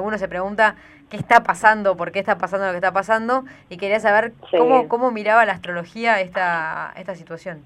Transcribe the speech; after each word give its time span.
Uno 0.00 0.18
se 0.18 0.28
pregunta 0.28 0.76
qué 1.10 1.16
está 1.16 1.42
pasando, 1.42 1.96
por 1.96 2.12
qué 2.12 2.18
está 2.18 2.38
pasando 2.38 2.66
lo 2.66 2.72
que 2.72 2.78
está 2.78 2.92
pasando, 2.92 3.44
y 3.70 3.76
quería 3.76 4.00
saber 4.00 4.32
cómo, 4.50 4.88
cómo 4.88 5.10
miraba 5.10 5.44
la 5.44 5.52
astrología 5.52 6.20
esta, 6.20 6.92
esta 6.96 7.14
situación. 7.14 7.62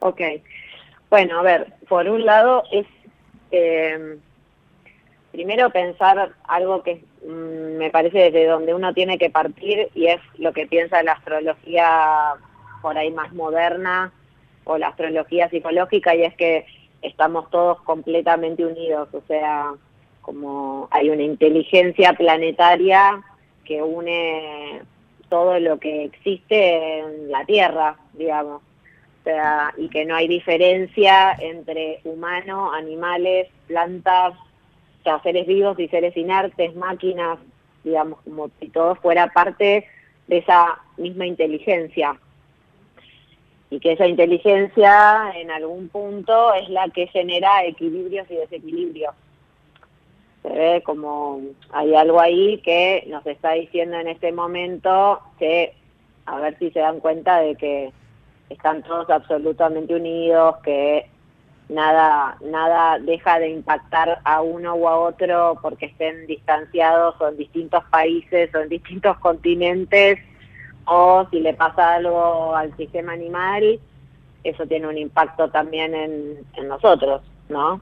Ok. 0.00 0.20
Bueno, 1.10 1.40
a 1.40 1.42
ver, 1.42 1.72
por 1.88 2.08
un 2.08 2.24
lado 2.24 2.62
es 2.70 2.86
eh, 3.50 4.18
primero 5.32 5.70
pensar 5.70 6.32
algo 6.44 6.82
que 6.82 7.02
mm, 7.26 7.78
me 7.78 7.90
parece 7.90 8.18
desde 8.18 8.46
donde 8.46 8.74
uno 8.74 8.94
tiene 8.94 9.18
que 9.18 9.30
partir 9.30 9.88
y 9.94 10.06
es 10.06 10.20
lo 10.38 10.52
que 10.52 10.66
piensa 10.66 11.02
la 11.02 11.12
astrología 11.12 12.34
por 12.82 12.96
ahí 12.96 13.10
más 13.10 13.32
moderna 13.32 14.12
o 14.64 14.78
la 14.78 14.88
astrología 14.88 15.48
psicológica 15.48 16.14
y 16.14 16.22
es 16.22 16.34
que 16.36 16.66
estamos 17.02 17.50
todos 17.50 17.80
completamente 17.82 18.64
unidos, 18.64 19.08
o 19.12 19.22
sea, 19.26 19.72
como 20.20 20.88
hay 20.90 21.10
una 21.10 21.22
inteligencia 21.22 22.12
planetaria 22.12 23.22
que 23.64 23.82
une 23.82 24.82
todo 25.28 25.58
lo 25.60 25.78
que 25.78 26.04
existe 26.04 26.98
en 26.98 27.30
la 27.30 27.44
Tierra, 27.44 27.96
digamos. 28.14 28.62
O 29.20 29.22
sea, 29.22 29.72
y 29.76 29.88
que 29.88 30.04
no 30.04 30.16
hay 30.16 30.26
diferencia 30.28 31.32
entre 31.38 32.00
humanos, 32.04 32.72
animales, 32.74 33.48
plantas, 33.66 34.34
o 34.34 35.02
sea, 35.04 35.22
seres 35.22 35.46
vivos 35.46 35.78
y 35.78 35.88
seres 35.88 36.16
inertes, 36.16 36.74
máquinas, 36.74 37.38
digamos, 37.84 38.20
como 38.22 38.50
si 38.58 38.68
todo 38.68 38.96
fuera 38.96 39.28
parte 39.28 39.86
de 40.26 40.38
esa 40.38 40.80
misma 40.96 41.26
inteligencia. 41.26 42.18
Y 43.70 43.78
que 43.78 43.92
esa 43.92 44.06
inteligencia 44.06 45.32
en 45.36 45.50
algún 45.50 45.88
punto 45.88 46.54
es 46.54 46.68
la 46.70 46.88
que 46.88 47.06
genera 47.06 47.64
equilibrios 47.64 48.28
y 48.30 48.34
desequilibrios 48.34 49.14
se 50.42 50.48
ve 50.48 50.82
como 50.84 51.40
hay 51.72 51.94
algo 51.94 52.20
ahí 52.20 52.58
que 52.58 53.04
nos 53.08 53.26
está 53.26 53.52
diciendo 53.52 53.96
en 53.98 54.08
este 54.08 54.32
momento 54.32 55.20
que 55.38 55.74
a 56.26 56.36
ver 56.36 56.58
si 56.58 56.70
se 56.70 56.80
dan 56.80 57.00
cuenta 57.00 57.40
de 57.40 57.56
que 57.56 57.92
están 58.48 58.82
todos 58.82 59.08
absolutamente 59.10 59.94
unidos, 59.94 60.56
que 60.64 61.06
nada, 61.68 62.36
nada 62.40 62.98
deja 62.98 63.38
de 63.38 63.50
impactar 63.50 64.20
a 64.24 64.40
uno 64.40 64.74
u 64.74 64.88
a 64.88 64.98
otro 64.98 65.58
porque 65.62 65.86
estén 65.86 66.26
distanciados 66.26 67.20
o 67.20 67.28
en 67.28 67.36
distintos 67.36 67.84
países 67.90 68.54
o 68.54 68.58
en 68.60 68.68
distintos 68.68 69.18
continentes, 69.20 70.18
o 70.86 71.26
si 71.30 71.40
le 71.40 71.54
pasa 71.54 71.94
algo 71.94 72.54
al 72.54 72.76
sistema 72.76 73.12
animal, 73.12 73.78
eso 74.42 74.66
tiene 74.66 74.88
un 74.88 74.98
impacto 74.98 75.50
también 75.50 75.94
en 75.94 76.68
nosotros, 76.68 77.22
¿no? 77.48 77.80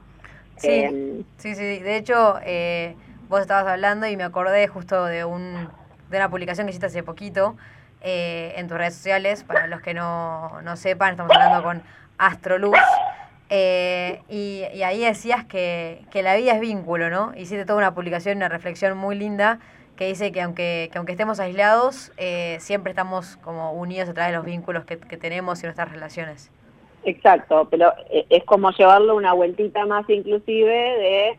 Em, 0.63 1.23
sí, 1.37 1.55
sí, 1.55 1.79
De 1.79 1.97
hecho, 1.97 2.39
eh, 2.43 2.95
vos 3.27 3.41
estabas 3.41 3.67
hablando 3.67 4.07
y 4.07 4.17
me 4.17 4.23
acordé 4.23 4.67
justo 4.67 5.05
de, 5.05 5.25
un, 5.25 5.69
de 6.09 6.17
una 6.17 6.29
publicación 6.29 6.67
que 6.67 6.71
hiciste 6.71 6.87
hace 6.87 7.03
poquito 7.03 7.55
eh, 8.01 8.53
en 8.57 8.67
tus 8.67 8.77
redes 8.77 8.95
sociales. 8.95 9.43
Para 9.43 9.67
los 9.67 9.81
que 9.81 9.93
no, 9.93 10.61
no 10.61 10.75
sepan, 10.75 11.11
estamos 11.11 11.35
hablando 11.35 11.63
con 11.63 11.83
Astroluz. 12.17 12.77
Eh, 13.49 14.21
y, 14.29 14.63
y, 14.73 14.83
ahí 14.83 14.99
decías 14.99 15.43
que, 15.43 16.05
que, 16.11 16.21
la 16.21 16.35
vida 16.35 16.53
es 16.53 16.59
vínculo, 16.59 17.09
¿no? 17.09 17.33
Hiciste 17.35 17.65
toda 17.65 17.79
una 17.79 17.95
publicación, 17.95 18.37
una 18.37 18.47
reflexión 18.47 18.95
muy 18.95 19.15
linda 19.15 19.59
que 19.95 20.05
dice 20.05 20.31
que 20.31 20.41
aunque, 20.41 20.89
que 20.91 20.97
aunque 20.99 21.13
estemos 21.13 21.39
aislados, 21.39 22.11
siempre 22.59 22.91
estamos 22.91 23.37
como 23.37 23.73
unidos 23.73 24.07
a 24.07 24.13
través 24.13 24.31
de 24.31 24.37
los 24.37 24.45
vínculos 24.45 24.85
que, 24.85 24.97
que 24.97 25.17
tenemos 25.17 25.61
y 25.61 25.63
nuestras 25.63 25.91
relaciones. 25.91 26.51
Exacto, 27.03 27.67
pero 27.69 27.93
eh, 28.09 28.25
es 28.29 28.43
como 28.43 28.71
llevarlo 28.71 29.15
una 29.15 29.33
vueltita 29.33 29.85
más 29.85 30.09
inclusive 30.09 30.73
de 30.73 31.37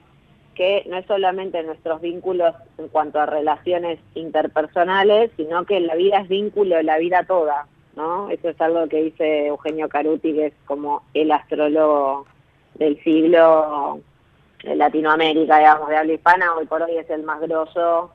que 0.55 0.85
no 0.89 0.99
es 0.99 1.07
solamente 1.07 1.63
nuestros 1.63 2.01
vínculos 2.01 2.55
en 2.79 2.89
cuanto 2.89 3.21
a 3.21 3.27
relaciones 3.27 3.99
interpersonales, 4.15 5.31
sino 5.37 5.65
que 5.65 5.81
la 5.81 5.95
vida 5.95 6.21
es 6.21 6.29
vínculo 6.29 6.83
la 6.83 6.99
vida 6.99 7.25
toda, 7.25 7.67
¿no? 7.97 8.29
Eso 8.31 8.51
es 8.51 8.61
algo 8.61 8.89
que 8.89 9.05
dice 9.05 9.47
Eugenio 9.47 9.89
Caruti, 9.89 10.35
que 10.35 10.47
es 10.47 10.55
como 10.67 11.03
el 11.15 11.31
astrólogo 11.31 12.27
del 12.75 13.03
siglo 13.03 14.01
de 14.63 14.77
Latinoamérica, 14.77 15.59
digamos, 15.59 15.89
de 15.89 15.97
habla 15.97 16.13
hispana, 16.13 16.55
hoy 16.55 16.67
por 16.67 16.83
hoy 16.83 16.97
es 16.97 17.09
el 17.09 17.23
más 17.23 17.41
grosso, 17.41 18.11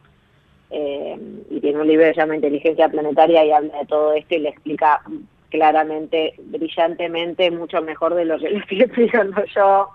eh, 0.69 1.17
y 1.49 1.59
tiene 1.59 1.79
un 1.79 1.87
libro 1.87 2.05
que 2.05 2.13
se 2.13 2.19
llama 2.19 2.35
Inteligencia 2.35 2.89
Planetaria 2.89 3.45
y 3.45 3.51
habla 3.51 3.77
de 3.79 3.85
todo 3.85 4.13
esto 4.13 4.35
y 4.35 4.39
le 4.39 4.49
explica 4.49 5.01
claramente, 5.49 6.35
brillantemente, 6.37 7.51
mucho 7.51 7.81
mejor 7.81 8.15
de 8.15 8.25
lo 8.25 8.39
que 8.39 8.49
le 8.49 8.57
estoy 8.59 8.81
explicando 8.81 9.43
yo, 9.45 9.89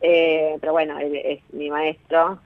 eh, 0.00 0.56
pero 0.60 0.72
bueno, 0.72 0.98
es, 0.98 1.40
mi 1.52 1.70
maestro. 1.70 2.38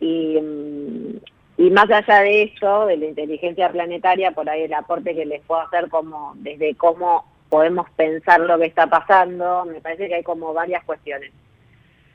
Mm, 0.00 1.16
y 1.58 1.70
más 1.70 1.90
allá 1.90 2.20
de 2.20 2.44
eso, 2.44 2.86
de 2.86 2.96
la 2.96 3.06
inteligencia 3.06 3.70
planetaria, 3.70 4.32
por 4.32 4.48
ahí 4.48 4.62
el 4.62 4.72
aporte 4.72 5.14
que 5.14 5.26
les 5.26 5.42
puedo 5.42 5.60
hacer 5.60 5.90
como 5.90 6.32
desde 6.36 6.74
cómo 6.74 7.26
podemos 7.50 7.90
pensar 7.90 8.40
lo 8.40 8.58
que 8.58 8.66
está 8.66 8.86
pasando, 8.86 9.66
me 9.66 9.80
parece 9.80 10.08
que 10.08 10.14
hay 10.14 10.22
como 10.22 10.54
varias 10.54 10.84
cuestiones. 10.84 11.32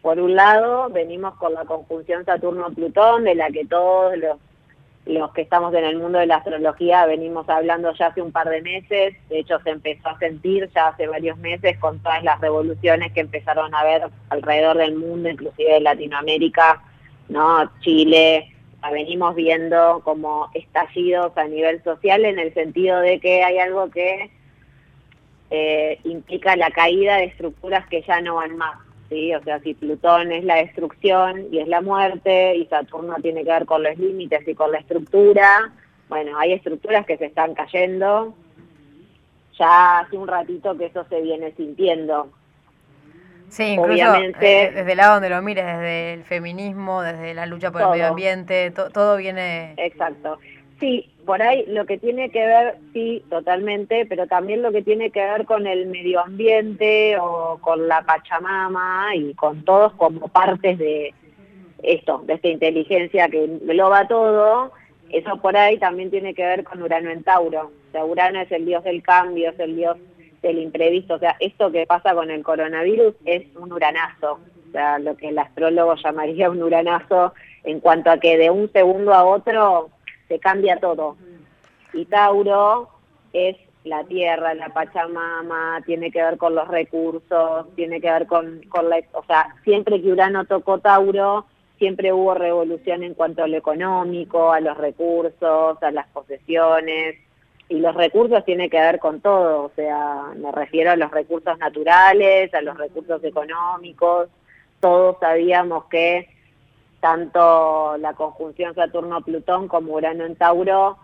Por 0.02 0.20
un 0.20 0.36
lado, 0.36 0.90
venimos 0.90 1.36
con 1.36 1.54
la 1.54 1.66
conjunción 1.66 2.26
Saturno-Plutón, 2.26 3.26
de 3.26 3.36
la 3.36 3.50
que 3.50 3.66
todos 3.66 4.18
los 4.18 4.38
los 5.06 5.32
que 5.34 5.42
estamos 5.42 5.74
en 5.74 5.84
el 5.86 5.98
mundo 5.98 6.18
de 6.18 6.26
la 6.26 6.38
astrología 6.38 7.06
venimos 7.06 7.48
hablando 7.48 7.94
ya 7.94 8.08
hace 8.08 8.22
un 8.22 8.32
par 8.32 8.50
de 8.50 8.62
meses, 8.62 9.16
de 9.30 9.40
hecho 9.40 9.60
se 9.60 9.70
empezó 9.70 10.10
a 10.10 10.18
sentir 10.18 10.70
ya 10.74 10.88
hace 10.88 11.08
varios 11.08 11.38
meses 11.38 11.78
con 11.78 12.00
todas 12.00 12.24
las 12.24 12.42
revoluciones 12.42 13.12
que 13.14 13.20
empezaron 13.20 13.74
a 13.76 13.84
ver 13.84 14.04
alrededor 14.30 14.78
del 14.78 14.96
mundo, 14.96 15.30
inclusive 15.30 15.74
de 15.74 15.82
Latinoamérica, 15.82 16.82
¿no? 17.30 17.72
Chile, 17.82 18.52
venimos 18.92 19.36
viendo 19.36 20.02
como 20.04 20.50
estallidos 20.54 21.38
a 21.38 21.46
nivel 21.46 21.84
social 21.84 22.26
en 22.26 22.40
el 22.40 22.54
sentido 22.54 23.00
de 23.00 23.20
que 23.20 23.44
hay 23.44 23.60
algo 23.60 23.90
que 23.90 24.32
eh, 25.50 26.00
implica 26.04 26.56
la 26.56 26.72
caída 26.72 27.18
de 27.18 27.26
estructuras 27.26 27.88
que 27.88 28.02
ya 28.04 28.22
no 28.22 28.36
van 28.36 28.58
más. 28.58 28.85
¿Sí? 29.10 29.34
O 29.34 29.44
sea, 29.44 29.60
si 29.60 29.74
Plutón 29.74 30.32
es 30.32 30.44
la 30.44 30.56
destrucción 30.56 31.48
y 31.52 31.60
es 31.60 31.68
la 31.68 31.82
muerte, 31.82 32.56
y 32.56 32.66
Saturno 32.66 33.16
tiene 33.22 33.44
que 33.44 33.52
ver 33.52 33.66
con 33.66 33.84
los 33.84 33.98
límites 33.98 34.48
y 34.48 34.56
con 34.56 34.72
la 34.72 34.80
estructura, 34.80 35.72
bueno, 36.10 36.38
hay 36.38 36.54
estructuras 36.54 37.06
que 37.06 37.18
se 37.18 37.26
están 37.26 37.54
cayendo. 37.54 38.34
Ya 39.58 40.00
hace 40.00 40.18
un 40.18 40.28
ratito 40.28 40.78
que 40.78 40.86
eso 40.88 41.06
se 41.10 41.22
viene 41.22 41.54
sintiendo. 41.54 42.30
Sí, 43.48 43.64
incluso 43.64 43.94
Obviamente, 43.94 44.64
eh, 44.64 44.72
desde 44.72 44.92
el 44.92 44.98
lado 44.98 45.14
donde 45.14 45.30
lo 45.30 45.42
mires, 45.42 45.66
desde 45.66 46.14
el 46.14 46.24
feminismo, 46.24 47.02
desde 47.02 47.34
la 47.34 47.46
lucha 47.46 47.72
por 47.72 47.82
el 47.82 47.90
medio 47.90 48.08
ambiente, 48.08 48.72
todo 48.72 49.18
viene... 49.18 49.76
Exacto. 49.78 50.40
Sí, 50.80 51.10
por 51.26 51.42
ahí 51.42 51.66
lo 51.68 51.86
que 51.86 51.98
tiene 51.98 52.30
que 52.30 52.46
ver, 52.46 52.78
sí, 52.94 53.24
totalmente, 53.30 54.06
pero 54.06 54.28
también 54.28 54.62
lo 54.62 54.72
que 54.72 54.82
tiene 54.82 55.10
que 55.10 55.24
ver 55.24 55.46
con 55.46 55.68
el 55.68 55.88
medio 55.88 56.20
ambiente 56.22 57.18
o 57.20 57.58
con 57.62 57.88
la 57.88 58.02
Pachamama 58.04 59.16
y 59.16 59.34
con 59.34 59.64
todos 59.64 59.94
como 59.94 60.28
partes 60.28 60.78
de 60.78 61.14
esto, 61.82 62.24
de 62.26 62.34
esta 62.34 62.48
inteligencia 62.50 63.30
que 63.30 63.46
engloba 63.46 64.08
todo, 64.08 64.72
eso 65.10 65.38
por 65.38 65.56
ahí 65.56 65.78
también 65.78 66.12
tiene 66.12 66.34
que 66.34 66.46
ver 66.46 66.64
con 66.64 66.82
Urano 66.82 67.10
en 67.10 67.24
Tauro. 67.24 67.72
O 67.88 67.92
sea, 67.92 68.04
Urano 68.06 68.42
es 68.42 68.52
el 68.52 68.66
dios 68.66 68.84
del 68.84 69.02
cambio, 69.02 69.52
es 69.52 69.60
el 69.60 69.76
dios 69.76 69.98
del 70.42 70.60
imprevisto. 70.60 71.16
O 71.16 71.20
sea, 71.20 71.36
esto 71.40 71.72
que 71.72 71.86
pasa 71.86 72.14
con 72.14 72.32
el 72.32 72.44
coronavirus 72.44 73.16
es 73.26 73.44
un 73.56 73.72
uranazo. 73.72 74.40
O 74.68 74.72
sea, 74.72 75.00
lo 75.00 75.16
que 75.16 75.30
el 75.30 75.40
astrólogo 75.40 75.96
llamaría 76.04 76.50
un 76.50 76.62
uranazo 76.62 77.34
en 77.64 77.80
cuanto 77.80 78.12
a 78.12 78.20
que 78.20 78.38
de 78.38 78.50
un 78.50 78.72
segundo 78.72 79.14
a 79.14 79.24
otro 79.24 79.90
se 80.28 80.40
cambia 80.40 80.78
todo. 80.80 81.18
Y 81.94 82.06
Tauro 82.06 82.90
es 83.34 83.56
la 83.84 84.04
tierra, 84.04 84.54
la 84.54 84.70
Pachamama, 84.70 85.82
tiene 85.86 86.12
que 86.12 86.22
ver 86.22 86.38
con 86.38 86.56
los 86.56 86.68
recursos, 86.68 87.68
tiene 87.76 88.02
que 88.02 88.12
ver 88.12 88.26
con, 88.28 88.62
con 88.70 88.90
la... 88.90 89.00
O 89.14 89.24
sea, 89.26 89.56
siempre 89.64 90.02
que 90.02 90.12
Urano 90.12 90.46
tocó 90.46 90.80
Tauro, 90.80 91.46
siempre 91.78 92.12
hubo 92.12 92.34
revolución 92.34 93.04
en 93.04 93.14
cuanto 93.14 93.44
a 93.44 93.48
lo 93.48 93.58
económico, 93.58 94.52
a 94.52 94.60
los 94.60 94.78
recursos, 94.78 95.82
a 95.82 95.92
las 95.92 96.08
posesiones, 96.08 97.18
y 97.68 97.80
los 97.80 97.96
recursos 97.96 98.46
tiene 98.46 98.70
que 98.70 98.80
ver 98.80 99.00
con 99.00 99.22
todo, 99.22 99.64
o 99.64 99.72
sea, 99.76 100.34
me 100.36 100.52
refiero 100.52 100.92
a 100.92 100.96
los 100.96 101.10
recursos 101.12 101.58
naturales, 101.58 102.54
a 102.54 102.62
los 102.62 102.78
recursos 102.78 103.24
económicos, 103.24 104.30
todos 104.80 105.18
sabíamos 105.20 105.86
que 105.86 106.30
tanto 107.06 107.98
la 108.00 108.14
conjunción 108.14 108.74
Saturno-Plutón 108.74 109.68
como 109.68 109.94
Urano 109.94 110.26
en 110.26 110.36
Tauro 110.36 110.98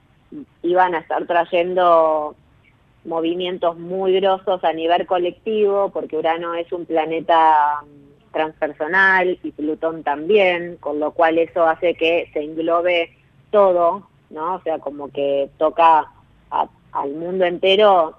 iban 0.63 0.95
a 0.95 0.98
estar 0.98 1.27
trayendo 1.27 2.33
movimientos 3.06 3.77
muy 3.77 4.13
grosos 4.19 4.63
a 4.63 4.74
nivel 4.74 5.06
colectivo, 5.06 5.92
porque 5.94 6.18
Urano 6.18 6.56
es 6.56 6.71
un 6.71 6.88
planeta 6.88 7.83
mm, 7.83 8.31
transpersonal 8.33 9.38
y 9.44 9.51
Plutón 9.51 10.01
también, 10.01 10.77
con 10.77 11.00
lo 11.00 11.12
cual 11.12 11.38
eso 11.38 11.68
hace 11.68 11.94
que 11.94 12.31
se 12.33 12.42
englobe 12.42 13.15
todo, 13.51 14.07
¿no? 14.31 14.56
O 14.56 14.62
sea, 14.62 14.80
como 14.80 15.12
que 15.12 15.51
toca 15.59 16.12
al 16.50 17.12
mundo 17.12 17.45
entero 17.45 18.18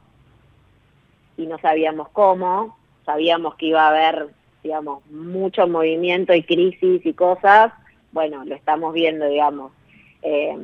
y 1.36 1.46
no 1.46 1.58
sabíamos 1.58 2.10
cómo, 2.10 2.76
sabíamos 3.04 3.56
que 3.56 3.66
iba 3.66 3.86
a 3.86 3.88
haber 3.88 4.28
digamos, 4.62 5.04
mucho 5.10 5.66
movimiento 5.66 6.34
y 6.34 6.42
crisis 6.42 7.04
y 7.04 7.12
cosas, 7.12 7.72
bueno, 8.12 8.44
lo 8.44 8.54
estamos 8.54 8.92
viendo, 8.92 9.26
digamos. 9.26 9.72
Eh, 10.22 10.56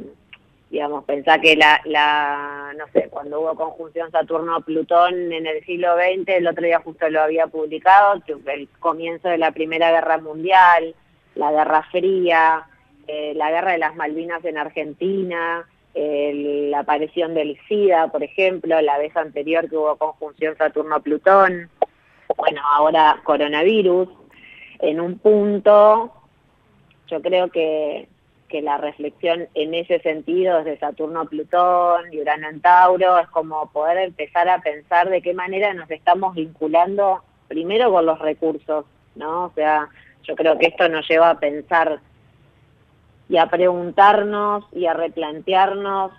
digamos, 0.70 1.04
pensá 1.04 1.40
que 1.40 1.56
la, 1.56 1.80
la, 1.84 2.74
no 2.76 2.84
sé, 2.92 3.08
cuando 3.08 3.40
hubo 3.40 3.54
conjunción 3.54 4.10
Saturno-Plutón 4.10 5.32
en 5.32 5.46
el 5.46 5.64
siglo 5.64 5.94
XX, 5.96 6.28
el 6.28 6.46
otro 6.46 6.64
día 6.64 6.80
justo 6.80 7.08
lo 7.08 7.22
había 7.22 7.46
publicado, 7.46 8.22
el 8.46 8.68
comienzo 8.78 9.28
de 9.28 9.38
la 9.38 9.52
Primera 9.52 9.90
Guerra 9.90 10.18
Mundial, 10.18 10.94
la 11.34 11.50
Guerra 11.52 11.82
Fría, 11.90 12.66
eh, 13.06 13.32
la 13.34 13.50
Guerra 13.50 13.72
de 13.72 13.78
las 13.78 13.96
Malvinas 13.96 14.44
en 14.44 14.58
Argentina, 14.58 15.66
la 15.94 16.80
aparición 16.80 17.34
del 17.34 17.58
SIDA, 17.66 18.08
por 18.08 18.22
ejemplo, 18.22 18.80
la 18.80 18.98
vez 18.98 19.16
anterior 19.16 19.68
que 19.68 19.76
hubo 19.76 19.96
conjunción 19.96 20.56
Saturno-Plutón, 20.56 21.70
bueno, 22.36 22.60
ahora 22.64 23.20
coronavirus, 23.24 24.08
en 24.80 25.00
un 25.00 25.18
punto, 25.18 26.12
yo 27.08 27.22
creo 27.22 27.50
que 27.50 28.08
que 28.48 28.62
la 28.62 28.78
reflexión 28.78 29.46
en 29.54 29.74
ese 29.74 30.00
sentido 30.00 30.58
desde 30.58 30.78
Saturno 30.78 31.26
Plutón 31.26 32.12
y 32.12 32.20
Urano 32.20 32.48
en 32.48 32.60
Tauro 32.60 33.18
es 33.18 33.28
como 33.28 33.70
poder 33.70 33.98
empezar 33.98 34.48
a 34.48 34.60
pensar 34.60 35.08
de 35.08 35.22
qué 35.22 35.34
manera 35.34 35.74
nos 35.74 35.90
estamos 35.90 36.34
vinculando 36.34 37.22
primero 37.46 37.92
con 37.92 38.06
los 38.06 38.18
recursos, 38.18 38.86
¿no? 39.14 39.44
O 39.44 39.52
sea, 39.54 39.88
yo 40.24 40.34
creo 40.34 40.58
que 40.58 40.66
esto 40.66 40.88
nos 40.88 41.06
lleva 41.08 41.30
a 41.30 41.38
pensar 41.38 42.00
y 43.28 43.36
a 43.36 43.46
preguntarnos 43.46 44.64
y 44.72 44.86
a 44.86 44.94
replantearnos 44.94 46.12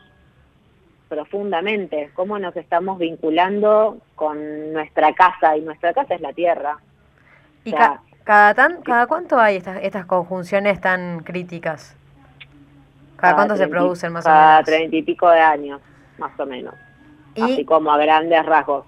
profundamente 1.09 2.11
cómo 2.13 2.39
nos 2.39 2.56
estamos 2.56 3.00
vinculando 3.00 3.97
con 4.15 4.71
nuestra 4.71 5.13
casa 5.13 5.57
y 5.57 5.61
nuestra 5.61 5.94
casa 5.94 6.13
es 6.15 6.21
la 6.21 6.31
tierra. 6.31 6.77
¿Y 7.65 7.73
cada, 8.23 8.53
tan, 8.53 8.81
cada 8.83 9.07
cuánto 9.07 9.39
hay 9.39 9.57
estas, 9.57 9.83
estas 9.83 10.06
conjunciones 10.06 10.79
tan 10.79 11.21
críticas? 11.23 11.97
¿Cada, 13.17 13.35
cuánto 13.35 13.57
se 13.57 13.67
producen 13.67 14.13
más 14.13 14.25
o 14.25 14.29
menos? 14.29 14.41
Cada 14.41 14.63
treinta 14.63 14.95
y 14.95 15.03
pico 15.03 15.29
de 15.29 15.39
años, 15.39 15.81
más 16.17 16.39
o 16.39 16.45
menos. 16.45 16.75
Así 17.41 17.65
como 17.65 17.91
a 17.91 17.97
grandes 17.97 18.45
rasgos. 18.45 18.85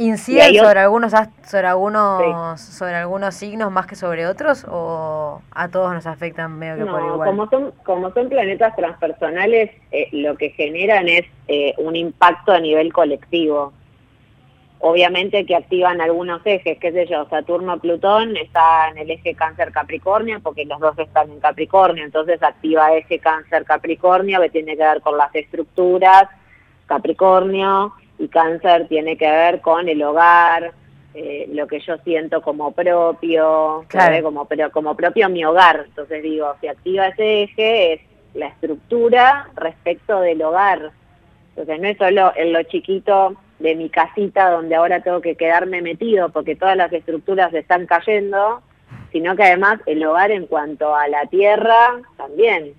¿Inciden 0.00 0.54
sobre 0.54 0.80
algunos 0.80 1.12
sobre 1.46 1.66
algunos 1.66 2.60
sobre 2.60 2.94
algunos 2.94 3.34
signos 3.34 3.70
más 3.70 3.86
que 3.86 3.96
sobre 3.96 4.26
otros 4.26 4.64
o 4.66 5.42
a 5.50 5.68
todos 5.68 5.92
nos 5.92 6.06
afectan 6.06 6.58
medio 6.58 6.86
que 6.86 6.90
por 6.90 7.02
igual? 7.02 7.28
Como 7.28 7.50
son, 7.50 7.72
como 7.84 8.10
son 8.12 8.30
planetas 8.30 8.74
transpersonales, 8.76 9.70
eh, 9.92 10.08
lo 10.12 10.36
que 10.38 10.50
generan 10.50 11.06
es 11.08 11.26
eh, 11.48 11.74
un 11.76 11.96
impacto 11.96 12.52
a 12.52 12.60
nivel 12.60 12.92
colectivo 12.94 13.74
obviamente 14.80 15.44
que 15.44 15.54
activan 15.54 16.00
algunos 16.00 16.40
ejes, 16.46 16.78
qué 16.78 16.90
sé 16.92 17.06
yo, 17.06 17.26
Saturno-Plutón 17.28 18.36
está 18.38 18.88
en 18.88 18.96
el 18.96 19.10
eje 19.10 19.34
Cáncer-Capricornio, 19.34 20.40
porque 20.40 20.64
los 20.64 20.80
dos 20.80 20.98
están 20.98 21.30
en 21.30 21.40
Capricornio, 21.40 22.02
entonces 22.02 22.42
activa 22.42 22.96
eje 22.96 23.18
Cáncer-Capricornio, 23.18 24.40
que 24.40 24.48
tiene 24.48 24.78
que 24.78 24.82
ver 24.82 25.02
con 25.02 25.18
las 25.18 25.34
estructuras, 25.34 26.24
Capricornio, 26.86 27.92
y 28.20 28.28
Cáncer 28.28 28.86
tiene 28.86 29.16
que 29.16 29.28
ver 29.28 29.60
con 29.62 29.88
el 29.88 30.02
hogar, 30.02 30.72
eh, 31.14 31.48
lo 31.52 31.66
que 31.66 31.80
yo 31.80 31.96
siento 32.04 32.42
como 32.42 32.70
propio, 32.72 33.84
como, 34.22 34.44
pero 34.44 34.70
como 34.70 34.94
propio 34.94 35.28
mi 35.30 35.42
hogar. 35.44 35.86
Entonces 35.88 36.22
digo, 36.22 36.54
si 36.60 36.68
activa 36.68 37.08
ese 37.08 37.44
eje 37.44 37.94
es 37.94 38.00
la 38.34 38.48
estructura 38.48 39.48
respecto 39.56 40.20
del 40.20 40.42
hogar. 40.42 40.92
Entonces 41.50 41.80
no 41.80 41.88
es 41.88 41.96
solo 41.96 42.32
en 42.36 42.52
lo 42.52 42.62
chiquito 42.64 43.34
de 43.58 43.74
mi 43.74 43.88
casita 43.88 44.50
donde 44.50 44.76
ahora 44.76 45.00
tengo 45.00 45.22
que 45.22 45.34
quedarme 45.34 45.80
metido 45.80 46.28
porque 46.28 46.56
todas 46.56 46.76
las 46.76 46.92
estructuras 46.92 47.52
están 47.54 47.86
cayendo, 47.86 48.60
sino 49.12 49.34
que 49.34 49.44
además 49.44 49.80
el 49.86 50.04
hogar 50.04 50.30
en 50.30 50.46
cuanto 50.46 50.94
a 50.94 51.08
la 51.08 51.24
tierra 51.26 52.02
también. 52.18 52.74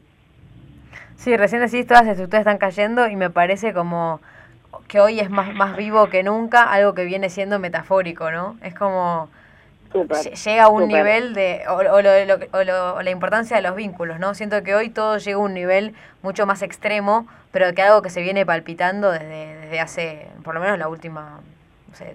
Sí, 1.16 1.36
recién 1.36 1.62
decís 1.62 1.86
todas 1.88 2.04
las 2.04 2.12
estructuras 2.14 2.42
están 2.42 2.60
cayendo 2.60 3.08
y 3.08 3.16
me 3.16 3.30
parece 3.32 3.74
como 3.74 4.22
que 4.88 5.00
hoy 5.00 5.20
es 5.20 5.30
más, 5.30 5.54
más 5.54 5.76
vivo 5.76 6.10
que 6.10 6.24
nunca, 6.24 6.64
algo 6.64 6.94
que 6.94 7.06
viene 7.06 7.30
siendo 7.30 7.60
metafórico, 7.60 8.32
¿no? 8.32 8.58
Es 8.64 8.74
como 8.74 9.30
llega 10.46 10.64
a 10.64 10.70
un 10.70 10.88
nivel 10.88 11.34
de, 11.34 11.64
o, 11.68 11.76
o, 11.76 13.02
la 13.02 13.10
importancia 13.10 13.58
de 13.58 13.62
los 13.62 13.76
vínculos, 13.76 14.20
¿no? 14.20 14.34
Siento 14.34 14.64
que 14.64 14.74
hoy 14.74 14.90
todo 14.90 15.18
llega 15.18 15.38
a 15.38 15.42
un 15.42 15.54
nivel 15.54 15.94
mucho 16.22 16.46
más 16.46 16.62
extremo, 16.62 17.28
pero 17.52 17.74
que 17.74 17.82
algo 17.82 18.02
que 18.02 18.10
se 18.10 18.22
viene 18.22 18.46
palpitando 18.46 19.12
desde, 19.12 19.56
desde 19.60 19.80
hace, 19.80 20.28
por 20.44 20.54
lo 20.54 20.62
menos 20.62 20.80
la 20.80 20.88
última 20.88 21.42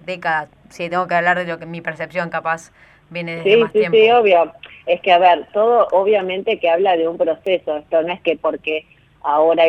década, 0.04 0.48
si 0.70 0.88
tengo 0.88 1.06
que 1.06 1.14
hablar 1.14 1.38
de 1.38 1.44
lo 1.44 1.58
que 1.58 1.66
mi 1.66 1.80
percepción 1.80 2.30
capaz 2.30 2.72
viene 3.10 3.36
desde 3.36 3.56
más 3.58 3.72
tiempo. 3.72 3.96
Sí, 3.96 4.10
obvio. 4.10 4.52
Es 4.86 5.00
que, 5.00 5.12
a 5.12 5.18
ver, 5.18 5.46
todo 5.52 5.86
obviamente 5.92 6.58
que 6.58 6.70
habla 6.70 6.96
de 6.96 7.06
un 7.06 7.18
proceso, 7.18 7.76
esto 7.76 8.02
no 8.02 8.12
es 8.12 8.20
que 8.22 8.36
porque 8.36 8.86
ahora 9.26 9.64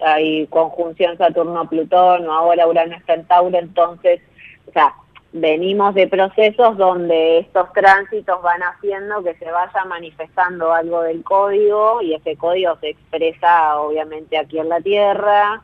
hay, 0.00 0.46
conjunción 0.48 1.16
Saturno-Plutón 1.16 2.26
o 2.26 2.32
ahora 2.32 2.66
Urano 2.66 2.96
está 2.96 3.14
en 3.14 3.24
Tauro, 3.26 3.56
entonces, 3.56 4.20
o 4.68 4.72
sea, 4.72 4.94
venimos 5.32 5.94
de 5.94 6.08
procesos 6.08 6.76
donde 6.76 7.38
estos 7.38 7.72
tránsitos 7.72 8.42
van 8.42 8.60
haciendo 8.62 9.22
que 9.22 9.34
se 9.34 9.50
vaya 9.50 9.84
manifestando 9.86 10.72
algo 10.74 11.02
del 11.02 11.22
código 11.22 12.02
y 12.02 12.14
ese 12.14 12.36
código 12.36 12.76
se 12.80 12.90
expresa 12.90 13.78
obviamente 13.80 14.36
aquí 14.36 14.58
en 14.58 14.68
la 14.68 14.80
Tierra 14.80 15.62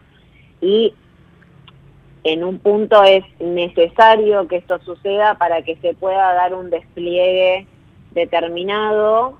y 0.60 0.94
en 2.22 2.44
un 2.44 2.60
punto 2.60 3.02
es 3.02 3.24
necesario 3.40 4.46
que 4.46 4.56
esto 4.56 4.78
suceda 4.80 5.34
para 5.34 5.62
que 5.62 5.76
se 5.76 5.94
pueda 5.94 6.34
dar 6.34 6.54
un 6.54 6.70
despliegue 6.70 7.66
determinado 8.12 9.38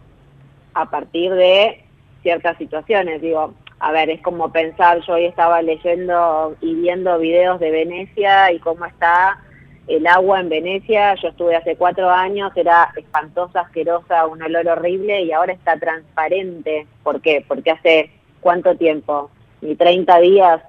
a 0.75 0.91
partir 0.91 1.33
de 1.33 1.85
ciertas 2.23 2.59
situaciones. 2.59 3.23
Digo, 3.23 3.55
a 3.81 3.93
ver, 3.93 4.11
es 4.11 4.21
como 4.23 4.51
pensar, 4.51 5.01
yo 5.07 5.15
hoy 5.15 5.27
estaba 5.27 5.63
leyendo 5.63 6.57
y 6.61 6.75
viendo 6.75 7.19
videos 7.19 7.61
de 7.61 7.71
Venecia 7.71 8.51
y 8.53 8.59
cómo 8.59 8.85
está 8.85 9.39
el 9.87 10.07
agua 10.07 10.41
en 10.41 10.51
Venecia, 10.51 11.15
yo 11.15 11.29
estuve 11.29 11.57
hace 11.57 11.77
cuatro 11.77 12.11
años, 12.11 12.53
era 12.57 12.93
espantosa, 12.97 13.61
asquerosa, 13.61 14.27
un 14.27 14.43
olor 14.43 14.69
horrible 14.69 15.23
y 15.23 15.33
ahora 15.33 15.55
está 15.55 15.79
transparente. 15.79 16.87
¿Por 17.03 17.23
qué? 17.23 17.45
Porque 17.47 17.71
hace 17.71 18.11
cuánto 18.41 18.77
tiempo, 18.77 19.31
ni 19.63 19.77
30 19.77 20.19
días 20.21 20.63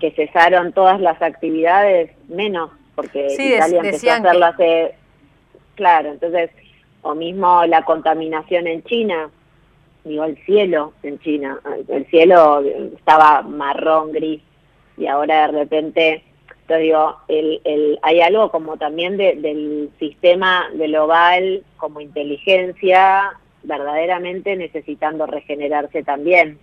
que 0.00 0.10
cesaron 0.12 0.72
todas 0.72 1.00
las 1.00 1.20
actividades, 1.22 2.10
menos, 2.28 2.70
porque 2.94 3.28
Italia 3.32 3.80
empezó 3.80 4.10
a 4.10 4.16
hacerlo 4.16 4.46
hace... 4.46 4.94
Claro, 5.74 6.10
entonces, 6.10 6.50
o 7.02 7.14
mismo 7.14 7.64
la 7.66 7.84
contaminación 7.84 8.66
en 8.66 8.82
China, 8.84 9.30
digo, 10.04 10.24
el 10.24 10.36
cielo 10.44 10.92
en 11.02 11.18
China, 11.20 11.60
el 11.88 12.06
cielo 12.06 12.62
estaba 12.96 13.42
marrón, 13.42 14.12
gris, 14.12 14.42
y 14.96 15.06
ahora 15.06 15.46
de 15.46 15.58
repente 15.58 16.24
digo, 16.78 17.16
el, 17.28 17.98
hay 18.02 18.20
algo 18.20 18.50
como 18.50 18.76
también 18.76 19.16
del 19.16 19.90
sistema 19.98 20.68
global 20.74 21.64
como 21.76 22.00
inteligencia 22.00 23.32
verdaderamente 23.62 24.56
necesitando 24.56 25.26
regenerarse 25.26 26.02
también. 26.02 26.58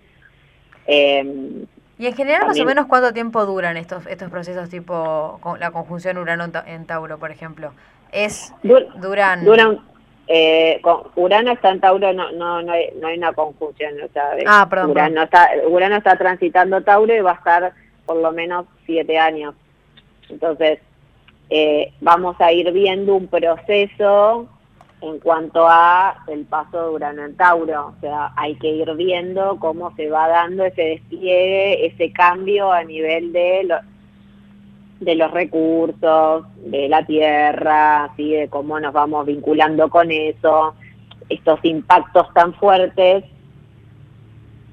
Em, 0.87 1.65
y 1.99 2.05
en 2.05 2.15
general, 2.15 2.47
más 2.47 2.59
o 2.59 2.65
menos, 2.65 2.85
¿cuánto 2.87 3.11
tiempo 3.11 3.45
duran 3.45 3.75
estos 3.75 4.05
estos 4.05 4.29
procesos 4.29 4.69
tipo 4.69 5.39
la 5.59 5.71
conjunción 5.71 6.17
Urano 6.17 6.45
en 6.65 6.85
Tauro, 6.85 7.17
por 7.17 7.31
ejemplo? 7.31 7.73
Es 8.11 8.53
duran... 8.63 9.43
duran 9.43 9.79
eh, 10.27 10.81
Urano 11.15 11.53
está 11.53 11.69
en 11.69 11.79
Tauro, 11.79 12.11
no, 12.13 12.31
no, 12.31 12.61
no, 12.61 12.71
hay, 12.71 12.89
no 12.99 13.07
hay 13.07 13.17
una 13.17 13.33
conjunción. 13.33 13.93
O 14.03 14.07
sea, 14.11 14.31
ah, 14.45 14.67
Urano, 14.87 15.23
Está, 15.23 15.49
Urano 15.67 15.95
está 15.95 16.17
transitando 16.17 16.81
Tauro 16.81 17.15
y 17.15 17.21
va 17.21 17.31
a 17.31 17.35
estar 17.35 17.73
por 18.05 18.17
lo 18.17 18.31
menos 18.31 18.65
siete 18.85 19.17
años. 19.17 19.55
Entonces, 20.29 20.79
eh, 21.49 21.93
vamos 22.01 22.35
a 22.39 22.51
ir 22.51 22.71
viendo 22.71 23.15
un 23.15 23.27
proceso 23.27 24.49
en 24.99 25.19
cuanto 25.19 25.65
a 25.67 26.23
el 26.27 26.45
paso 26.45 26.83
de 26.83 26.89
Urano 26.89 27.23
en 27.23 27.37
Tauro. 27.37 27.93
O 27.97 28.01
sea, 28.01 28.33
hay 28.35 28.55
que 28.55 28.67
ir 28.67 28.93
viendo 28.95 29.57
cómo 29.59 29.95
se 29.95 30.09
va 30.09 30.27
dando 30.27 30.65
ese 30.65 30.81
despliegue, 30.81 31.85
ese 31.85 32.11
cambio 32.11 32.71
a 32.71 32.83
nivel 32.83 33.31
de, 33.31 33.69
de 34.99 35.15
los 35.15 35.31
recursos, 35.31 36.45
de 36.57 36.89
la 36.89 37.05
tierra, 37.05 38.05
así 38.05 38.33
de 38.33 38.49
cómo 38.49 38.79
nos 38.79 38.93
vamos 38.93 39.25
vinculando 39.25 39.89
con 39.89 40.11
eso, 40.11 40.75
estos 41.29 41.59
impactos 41.63 42.33
tan 42.33 42.53
fuertes 42.55 43.23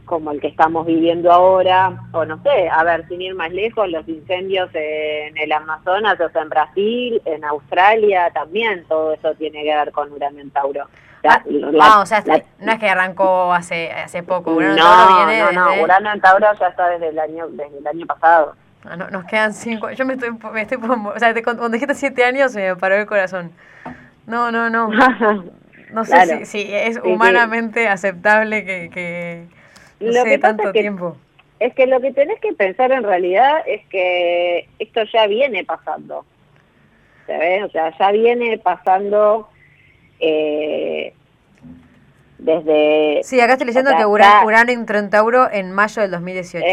como 0.05 0.31
el 0.31 0.41
que 0.41 0.49
estamos 0.49 0.87
viviendo 0.87 1.33
ahora, 1.33 2.03
o 2.13 2.25
no 2.25 2.41
sé, 2.43 2.69
a 2.69 2.85
ver, 2.85 3.07
sin 3.09 3.23
ir 3.23 3.35
más 3.35 3.51
lejos, 3.53 3.89
los 3.89 4.07
incendios 4.09 4.69
en 4.75 5.37
el 5.37 5.53
Amazonas, 5.53 6.21
o 6.21 6.29
sea, 6.29 6.43
en 6.43 6.51
Brasil, 6.51 7.23
en 7.25 7.45
Australia 7.45 8.31
también, 8.33 8.85
todo 8.87 9.15
eso 9.15 9.35
tiene 9.35 9.63
que 9.63 9.75
ver 9.75 9.93
con 9.93 10.13
Urano 10.13 10.41
en 10.41 10.51
Tauro. 10.51 10.87
ah, 11.27 11.43
ah 11.81 12.01
o 12.03 12.07
sea, 12.07 12.23
no 12.61 12.73
es 12.73 12.79
que 12.79 12.89
arrancó 12.89 13.53
hace 13.53 13.91
hace 13.93 14.23
poco, 14.23 14.53
Urano 14.53 14.77
no, 14.77 15.27
viene 15.27 15.43
no, 15.53 15.77
no, 15.77 15.83
Urano 15.83 16.13
en 16.13 16.21
Tauro 16.21 16.47
ya 16.61 16.69
está 16.69 16.89
desde 16.91 17.09
el 17.09 17.19
año 17.19 17.49
desde 17.49 17.79
el 17.79 17.87
año 17.87 18.07
pasado. 18.07 18.55
Ah, 18.85 18.97
no, 18.97 19.09
nos 19.11 19.25
quedan 19.25 19.55
cinco, 19.55 19.91
yo 19.93 20.05
me 20.05 20.15
estoy, 20.15 20.31
me 20.53 20.63
estoy 20.63 20.79
o 20.79 21.19
sea, 21.19 21.35
cuando 21.43 21.69
dijiste 21.71 21.95
siete 21.95 22.25
años 22.25 22.53
se 22.53 22.61
me 22.61 22.77
paró 22.77 22.97
el 22.97 23.07
corazón. 23.07 23.53
No, 24.27 24.51
no, 24.51 24.71
no. 24.71 24.91
No 25.93 26.05
sé 26.05 26.45
si, 26.47 26.67
es 26.75 26.99
humanamente 27.05 27.87
aceptable 27.87 28.65
que, 28.65 28.91
que 28.93 29.47
no 30.01 30.13
sé, 30.13 30.39
tanto 30.39 30.73
tiempo. 30.73 31.17
Es 31.61 31.73
que 31.75 31.87
lo 31.87 32.01
que 32.01 32.13
tenés 32.13 32.41
que 32.41 32.53
pensar 32.53 32.91
en 32.91 33.05
realidad 33.05 33.59
es 33.65 33.87
que 33.87 34.69
esto 34.81 35.03
ya 35.13 35.29
viene 35.29 35.65
pasando. 35.65 36.25
O 37.27 37.71
sea, 37.71 37.97
ya 37.97 38.11
viene 38.11 38.59
pasando 38.59 39.49
eh, 40.19 41.15
desde... 42.39 43.21
Sí, 43.23 43.41
acá 43.41 43.53
estoy 43.53 43.69
leyendo 43.69 43.97
que 43.97 44.05
Urano, 44.05 44.73
entró 44.73 44.99
en 44.99 45.11
Tauro 45.11 45.51
en 45.51 45.73
mayo 45.73 46.03
del 46.03 46.11
2018. 46.11 46.67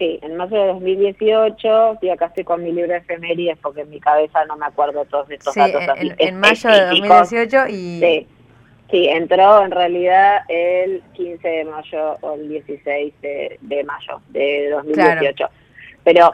Sí, 0.00 0.18
en 0.22 0.36
mayo 0.36 0.56
de 0.56 0.66
2018, 0.68 1.98
sí, 2.00 2.08
acá 2.08 2.26
estoy 2.26 2.44
con 2.44 2.64
mi 2.64 2.72
libro 2.72 2.90
de 2.90 2.98
efemérides 2.98 3.58
porque 3.58 3.82
en 3.82 3.90
mi 3.90 4.00
cabeza 4.00 4.44
no 4.46 4.56
me 4.56 4.66
acuerdo 4.66 5.04
todos 5.04 5.30
estos 5.30 5.54
datos. 5.54 5.82
En, 5.96 6.14
en 6.18 6.40
mayo 6.40 6.70
de 6.70 6.86
2018 6.86 7.68
y... 7.68 8.00
Sí. 8.00 8.28
Sí, 8.90 9.06
entró 9.06 9.64
en 9.64 9.70
realidad 9.70 10.40
el 10.48 11.00
15 11.12 11.46
de 11.46 11.64
mayo 11.64 12.16
o 12.22 12.34
el 12.34 12.48
16 12.48 13.14
de, 13.22 13.84
mayo 13.84 14.20
de 14.30 14.68
2018. 14.70 15.48
Pero, 16.02 16.32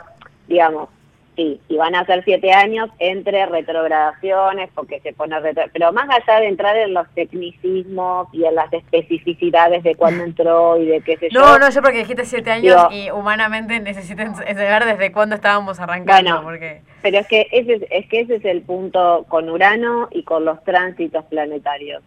digamos, 0.48 0.88
sí, 1.36 1.60
y 1.68 1.76
van 1.76 1.94
a 1.94 2.04
ser 2.06 2.24
siete 2.24 2.52
años 2.52 2.88
entre 2.98 3.46
retrogradaciones, 3.46 4.70
porque 4.74 5.00
se 5.00 5.12
pone 5.12 5.38
retro... 5.38 5.64
Pero 5.72 5.92
más 5.92 6.08
allá 6.08 6.40
de 6.40 6.48
entrar 6.48 6.76
en 6.76 6.94
los 6.94 7.08
tecnicismos 7.14 8.28
y 8.32 8.44
en 8.44 8.54
las 8.54 8.72
especificidades 8.72 9.82
de 9.84 9.94
cuándo 9.94 10.24
entró 10.24 10.76
y 10.78 10.86
de 10.86 11.00
qué 11.02 11.16
sé 11.18 11.28
yo. 11.30 11.40
No, 11.40 11.58
no, 11.58 11.70
yo 11.70 11.82
porque 11.82 11.98
dijiste 11.98 12.24
siete 12.24 12.50
años 12.50 12.88
y 12.90 13.10
humanamente 13.10 13.78
necesiten 13.80 14.34
saber 14.34 14.84
desde 14.84 15.12
cuándo 15.12 15.36
estábamos 15.36 15.78
arrancando. 15.78 16.42
porque... 16.42 16.80
Pero 17.02 17.18
es 17.18 17.28
que, 17.28 17.46
ese, 17.52 17.86
es 17.90 18.08
que 18.08 18.20
ese 18.20 18.36
es 18.36 18.44
el 18.44 18.62
punto 18.62 19.26
con 19.28 19.48
Urano 19.48 20.08
y 20.10 20.24
con 20.24 20.44
los 20.44 20.62
tránsitos 20.64 21.24
planetarios 21.26 22.02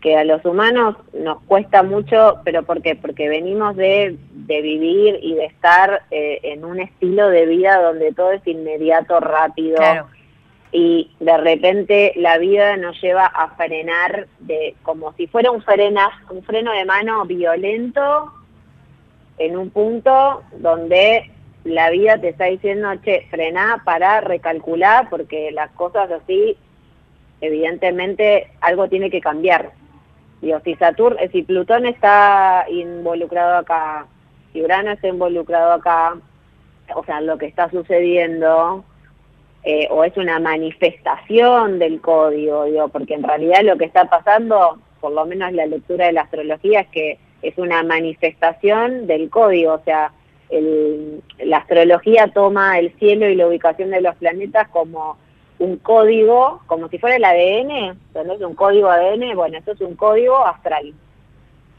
que 0.00 0.16
a 0.16 0.24
los 0.24 0.44
humanos 0.44 0.96
nos 1.12 1.42
cuesta 1.42 1.82
mucho, 1.82 2.38
pero 2.44 2.62
¿por 2.62 2.82
qué? 2.82 2.94
Porque 2.94 3.28
venimos 3.28 3.76
de, 3.76 4.16
de 4.30 4.62
vivir 4.62 5.18
y 5.22 5.34
de 5.34 5.46
estar 5.46 6.02
eh, 6.10 6.40
en 6.42 6.64
un 6.64 6.80
estilo 6.80 7.28
de 7.28 7.46
vida 7.46 7.80
donde 7.82 8.12
todo 8.12 8.32
es 8.32 8.46
inmediato, 8.46 9.20
rápido. 9.20 9.78
Y 10.72 11.10
de 11.20 11.36
repente 11.38 12.12
la 12.16 12.38
vida 12.38 12.76
nos 12.76 13.00
lleva 13.00 13.26
a 13.26 13.50
frenar 13.56 14.26
de 14.40 14.74
como 14.82 15.12
si 15.14 15.26
fuera 15.26 15.50
un, 15.50 15.62
frena, 15.62 16.10
un 16.30 16.42
freno 16.42 16.72
de 16.72 16.84
mano 16.84 17.24
violento 17.24 18.32
en 19.38 19.56
un 19.56 19.70
punto 19.70 20.42
donde 20.58 21.30
la 21.64 21.90
vida 21.90 22.18
te 22.18 22.28
está 22.28 22.44
diciendo, 22.44 22.88
che, 23.04 23.26
frená, 23.30 23.82
para 23.84 24.20
recalcular, 24.20 25.08
porque 25.10 25.50
las 25.50 25.70
cosas 25.72 26.10
así, 26.10 26.56
evidentemente 27.40 28.50
algo 28.60 28.88
tiene 28.88 29.10
que 29.10 29.20
cambiar. 29.20 29.72
Digo, 30.40 30.60
si, 30.64 30.74
Saturno, 30.76 31.18
si 31.32 31.42
Plutón 31.42 31.86
está 31.86 32.66
involucrado 32.68 33.58
acá, 33.58 34.06
si 34.52 34.62
Urano 34.62 34.92
está 34.92 35.08
involucrado 35.08 35.72
acá, 35.72 36.16
o 36.94 37.04
sea, 37.04 37.20
lo 37.20 37.38
que 37.38 37.46
está 37.46 37.70
sucediendo, 37.70 38.84
eh, 39.64 39.88
o 39.90 40.04
es 40.04 40.16
una 40.16 40.38
manifestación 40.38 41.78
del 41.78 42.00
código, 42.00 42.64
digo, 42.64 42.88
porque 42.88 43.14
en 43.14 43.22
realidad 43.22 43.62
lo 43.62 43.76
que 43.76 43.86
está 43.86 44.04
pasando, 44.08 44.78
por 45.00 45.12
lo 45.12 45.26
menos 45.26 45.52
la 45.52 45.66
lectura 45.66 46.06
de 46.06 46.12
la 46.12 46.22
astrología, 46.22 46.80
es 46.80 46.88
que 46.88 47.18
es 47.42 47.58
una 47.58 47.82
manifestación 47.82 49.06
del 49.06 49.30
código, 49.30 49.74
o 49.74 49.82
sea, 49.84 50.12
la 50.50 51.56
astrología 51.56 52.28
toma 52.28 52.78
el 52.78 52.92
cielo 52.98 53.28
y 53.28 53.34
la 53.34 53.48
ubicación 53.48 53.90
de 53.90 54.00
los 54.00 54.14
planetas 54.16 54.68
como 54.68 55.18
un 55.58 55.76
código, 55.78 56.60
como 56.66 56.88
si 56.88 56.98
fuera 56.98 57.16
el 57.16 57.24
ADN, 57.24 57.98
es 58.14 58.40
un 58.40 58.54
código 58.54 58.90
ADN, 58.90 59.34
bueno, 59.34 59.58
esto 59.58 59.72
es 59.72 59.80
un 59.80 59.96
código 59.96 60.44
astral, 60.46 60.92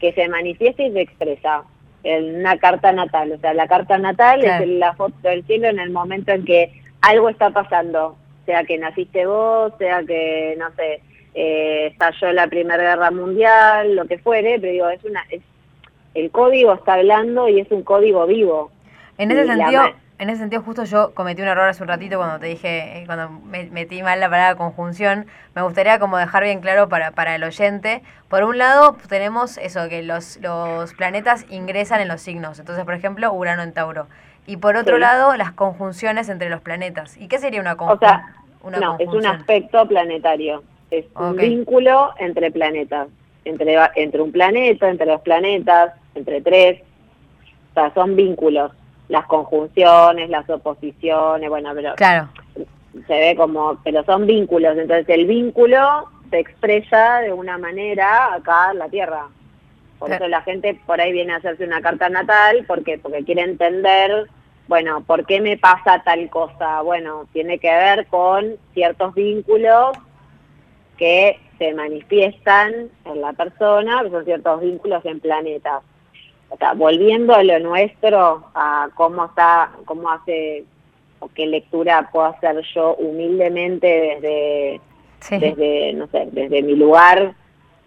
que 0.00 0.12
se 0.12 0.28
manifiesta 0.28 0.82
y 0.82 0.92
se 0.92 1.00
expresa 1.00 1.62
en 2.02 2.40
una 2.40 2.58
carta 2.58 2.92
natal. 2.92 3.32
O 3.32 3.38
sea, 3.38 3.54
la 3.54 3.68
carta 3.68 3.98
natal 3.98 4.44
es 4.44 4.68
la 4.68 4.94
foto 4.94 5.16
del 5.22 5.44
cielo 5.44 5.68
en 5.68 5.78
el 5.78 5.90
momento 5.90 6.32
en 6.32 6.44
que 6.44 6.72
algo 7.00 7.28
está 7.28 7.50
pasando, 7.50 8.16
sea 8.46 8.64
que 8.64 8.78
naciste 8.78 9.26
vos, 9.26 9.72
sea 9.78 10.02
que, 10.04 10.56
no 10.58 10.70
sé, 10.74 11.00
eh, 11.34 11.88
estalló 11.92 12.32
la 12.32 12.46
Primera 12.48 12.82
Guerra 12.82 13.10
Mundial, 13.10 13.94
lo 13.94 14.06
que 14.06 14.18
fuere, 14.18 14.58
pero 14.60 14.72
digo, 14.72 14.88
es 14.88 15.04
una... 15.04 15.24
Es, 15.30 15.42
el 16.14 16.30
código 16.30 16.72
está 16.72 16.94
hablando 16.94 17.48
y 17.48 17.60
es 17.60 17.70
un 17.70 17.82
código 17.82 18.26
vivo. 18.26 18.72
En 19.18 19.30
ese 19.30 19.46
sentido 19.46 19.82
en 20.18 20.30
ese 20.30 20.40
sentido 20.40 20.62
justo 20.62 20.84
yo 20.84 21.12
cometí 21.14 21.42
un 21.42 21.48
error 21.48 21.68
hace 21.68 21.82
un 21.82 21.88
ratito 21.88 22.16
cuando 22.18 22.40
te 22.40 22.46
dije, 22.46 22.98
eh, 22.98 23.04
cuando 23.06 23.30
metí 23.30 24.02
mal 24.02 24.18
la 24.18 24.28
palabra 24.28 24.56
conjunción, 24.56 25.26
me 25.54 25.62
gustaría 25.62 25.98
como 25.98 26.18
dejar 26.18 26.42
bien 26.42 26.60
claro 26.60 26.88
para, 26.88 27.12
para 27.12 27.36
el 27.36 27.44
oyente. 27.44 28.02
Por 28.28 28.42
un 28.42 28.58
lado 28.58 28.96
tenemos 29.08 29.58
eso, 29.58 29.88
que 29.88 30.02
los, 30.02 30.38
los 30.38 30.92
planetas 30.94 31.46
ingresan 31.50 32.00
en 32.00 32.08
los 32.08 32.20
signos, 32.20 32.58
entonces 32.58 32.84
por 32.84 32.94
ejemplo 32.94 33.32
Urano 33.32 33.62
en 33.62 33.72
Tauro. 33.72 34.08
Y 34.46 34.56
por 34.56 34.76
otro 34.76 34.98
lado 34.98 35.36
las 35.36 35.52
conjunciones 35.52 36.28
entre 36.28 36.50
los 36.50 36.60
planetas. 36.62 37.16
¿Y 37.16 37.28
qué 37.28 37.38
sería 37.38 37.60
una, 37.60 37.76
conjunción? 37.76 38.20
o 38.62 38.70
sea, 38.70 38.80
no, 38.80 38.96
es 38.98 39.08
un 39.08 39.26
aspecto 39.26 39.86
planetario, 39.86 40.64
es 40.90 41.04
un 41.14 41.36
vínculo 41.36 42.10
entre 42.18 42.50
planetas, 42.50 43.08
entre, 43.44 43.76
entre 43.94 44.20
un 44.20 44.32
planeta, 44.32 44.88
entre 44.88 45.06
dos 45.06 45.20
planetas, 45.20 45.92
entre 46.14 46.40
tres, 46.40 46.80
o 47.70 47.74
sea, 47.74 47.94
son 47.94 48.16
vínculos 48.16 48.72
las 49.08 49.26
conjunciones, 49.26 50.28
las 50.30 50.48
oposiciones, 50.50 51.48
bueno, 51.48 51.70
pero 51.74 51.94
claro. 51.94 52.28
se 53.06 53.14
ve 53.14 53.34
como, 53.36 53.78
pero 53.82 54.04
son 54.04 54.26
vínculos, 54.26 54.76
entonces 54.76 55.08
el 55.08 55.26
vínculo 55.26 56.08
se 56.30 56.38
expresa 56.38 57.20
de 57.20 57.32
una 57.32 57.56
manera 57.56 58.34
acá 58.34 58.70
en 58.72 58.78
la 58.78 58.88
Tierra. 58.88 59.26
Por 59.98 60.12
eso 60.12 60.28
la 60.28 60.42
gente 60.42 60.78
por 60.86 61.00
ahí 61.00 61.12
viene 61.12 61.32
a 61.32 61.36
hacerse 61.36 61.64
una 61.64 61.80
carta 61.80 62.08
natal, 62.08 62.64
porque 62.68 62.98
porque 62.98 63.24
quiere 63.24 63.42
entender, 63.42 64.28
bueno, 64.68 65.00
¿por 65.00 65.26
qué 65.26 65.40
me 65.40 65.56
pasa 65.56 66.02
tal 66.04 66.28
cosa? 66.30 66.82
Bueno, 66.82 67.26
tiene 67.32 67.58
que 67.58 67.70
ver 67.70 68.06
con 68.06 68.56
ciertos 68.74 69.14
vínculos 69.14 69.96
que 70.98 71.40
se 71.58 71.74
manifiestan 71.74 72.90
en 73.06 73.20
la 73.20 73.32
persona, 73.32 74.02
que 74.04 74.10
son 74.10 74.24
ciertos 74.24 74.60
vínculos 74.60 75.04
en 75.04 75.18
planetas 75.18 75.82
o 76.50 76.56
sea, 76.56 76.72
volviendo 76.72 77.34
a 77.34 77.42
lo 77.42 77.58
nuestro, 77.60 78.44
a 78.54 78.88
cómo 78.94 79.26
está, 79.26 79.70
cómo 79.84 80.10
hace, 80.10 80.64
o 81.20 81.28
qué 81.28 81.46
lectura 81.46 82.08
puedo 82.10 82.26
hacer 82.26 82.62
yo 82.74 82.94
humildemente 82.96 83.86
desde, 83.86 84.80
desde, 85.38 85.92
no 85.94 86.06
sé, 86.08 86.28
desde 86.32 86.62
mi 86.62 86.74
lugar 86.74 87.34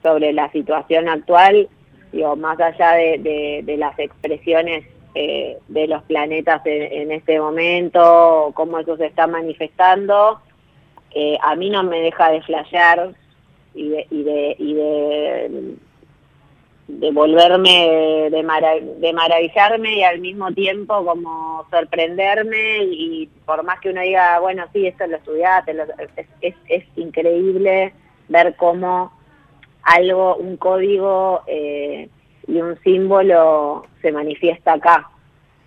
sobre 0.04 0.34
la 0.34 0.52
situación 0.52 1.10
actual, 1.10 1.70
digo, 2.12 2.36
más 2.36 2.60
allá 2.60 2.94
de, 2.94 3.62
de, 3.64 3.78
las 3.78 3.98
expresiones 3.98 4.86
eh, 5.16 5.58
de 5.68 5.88
los 5.88 6.04
planetas 6.04 6.62
en, 6.66 7.12
este 7.12 7.40
momento, 7.40 8.52
cómo 8.54 8.80
eso 8.80 8.96
se 8.98 9.08
está 9.08 9.28
manifestando, 9.28 10.40
eh, 11.12 11.38
a 11.42 11.56
mí 11.56 11.70
no 11.70 11.84
me 11.84 12.02
deja 12.02 12.32
de 12.32 12.42
flashear 12.42 13.12
y 13.74 13.90
de, 13.90 14.08
y 14.10 14.24
de, 14.24 14.56
y 14.60 14.74
de 14.74 15.76
de 17.00 17.12
volverme, 17.12 18.30
de, 18.30 18.44
de 19.00 19.14
maravillarme 19.14 19.96
y 19.96 20.04
al 20.04 20.20
mismo 20.20 20.52
tiempo 20.52 21.06
como 21.06 21.66
sorprenderme 21.72 22.84
y 22.84 23.30
por 23.46 23.64
más 23.64 23.80
que 23.80 23.90
uno 23.90 24.02
diga, 24.02 24.40
bueno, 24.40 24.66
sí, 24.74 24.86
esto 24.86 25.08
lo 25.08 25.18
estudiaste, 25.18 25.76
es, 26.42 26.84
increíble 26.96 27.94
ver 28.28 28.56
cómo 28.56 29.12
algo, 29.84 30.36
un 30.36 30.58
código 30.58 31.42
eh, 31.48 32.10
y 32.48 32.58
un 32.62 32.78
símbolo 32.84 33.86
se 34.02 34.12
manifiesta 34.12 34.74
acá. 34.74 35.10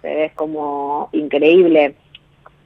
Es 0.02 0.32
como 0.34 1.08
increíble, 1.12 1.94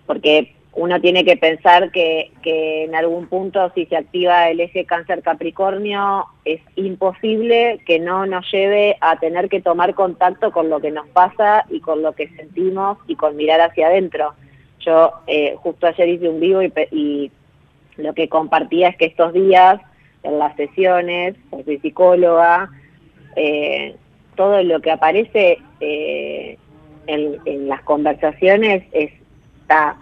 porque 0.07 0.55
uno 0.73 1.01
tiene 1.01 1.25
que 1.25 1.37
pensar 1.37 1.91
que, 1.91 2.31
en 2.45 2.95
algún 2.95 3.27
punto 3.27 3.71
si 3.75 3.87
se 3.87 3.97
activa 3.97 4.49
el 4.49 4.61
eje 4.61 4.85
cáncer 4.85 5.23
capricornio 5.23 6.27
es 6.45 6.61
imposible 6.77 7.81
que 7.87 7.99
no 7.99 8.27
nos 8.27 8.51
lleve 8.51 8.97
a 9.01 9.19
tener 9.19 9.49
que 9.49 9.61
tomar 9.61 9.95
contacto 9.95 10.53
con 10.53 10.71
lo 10.71 10.81
que 10.81 10.91
nos 10.91 11.09
pasa 11.09 11.65
y 11.69 11.81
con 11.81 12.03
lo 12.03 12.13
que 12.13 12.29
sentimos 12.29 12.99
y 13.07 13.17
con 13.17 13.37
mirar 13.37 13.61
hacia 13.61 13.89
adentro. 13.89 14.35
Yo 14.81 15.13
eh, 15.27 15.57
justo 15.59 15.87
ayer 15.87 16.09
hice 16.09 16.29
un 16.29 16.41
vivo 16.41 16.63
y, 16.63 17.33
lo 17.97 18.15
que 18.15 18.29
compartía 18.29 18.91
es 18.91 18.97
que 18.97 19.07
estos 19.07 19.33
días 19.33 19.81
en 20.23 20.39
las 20.39 20.55
sesiones, 20.55 21.35
soy 21.65 21.79
psicóloga, 21.79 22.71
eh, 23.35 23.97
todo 24.37 24.63
lo 24.63 24.81
que 24.81 24.93
aparece 24.93 25.59
eh, 25.81 26.57
en, 27.09 27.69
las 27.69 27.83
conversaciones 27.83 28.85
es, 28.93 29.11
está 29.63 29.97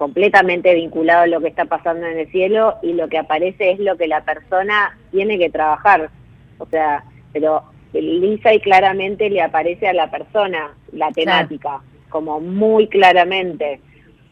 completamente 0.00 0.74
vinculado 0.74 1.24
a 1.24 1.26
lo 1.26 1.42
que 1.42 1.48
está 1.48 1.66
pasando 1.66 2.06
en 2.06 2.20
el 2.20 2.32
cielo 2.32 2.76
y 2.82 2.94
lo 2.94 3.10
que 3.10 3.18
aparece 3.18 3.72
es 3.72 3.78
lo 3.78 3.98
que 3.98 4.08
la 4.08 4.24
persona 4.24 4.96
tiene 5.10 5.38
que 5.38 5.50
trabajar. 5.50 6.08
O 6.56 6.64
sea, 6.64 7.04
pero 7.34 7.64
lisa 7.92 8.54
y 8.54 8.60
claramente 8.60 9.28
le 9.28 9.42
aparece 9.42 9.88
a 9.88 9.92
la 9.92 10.10
persona 10.10 10.74
la 10.92 11.10
temática, 11.10 11.82
como 12.08 12.40
muy 12.40 12.88
claramente. 12.88 13.82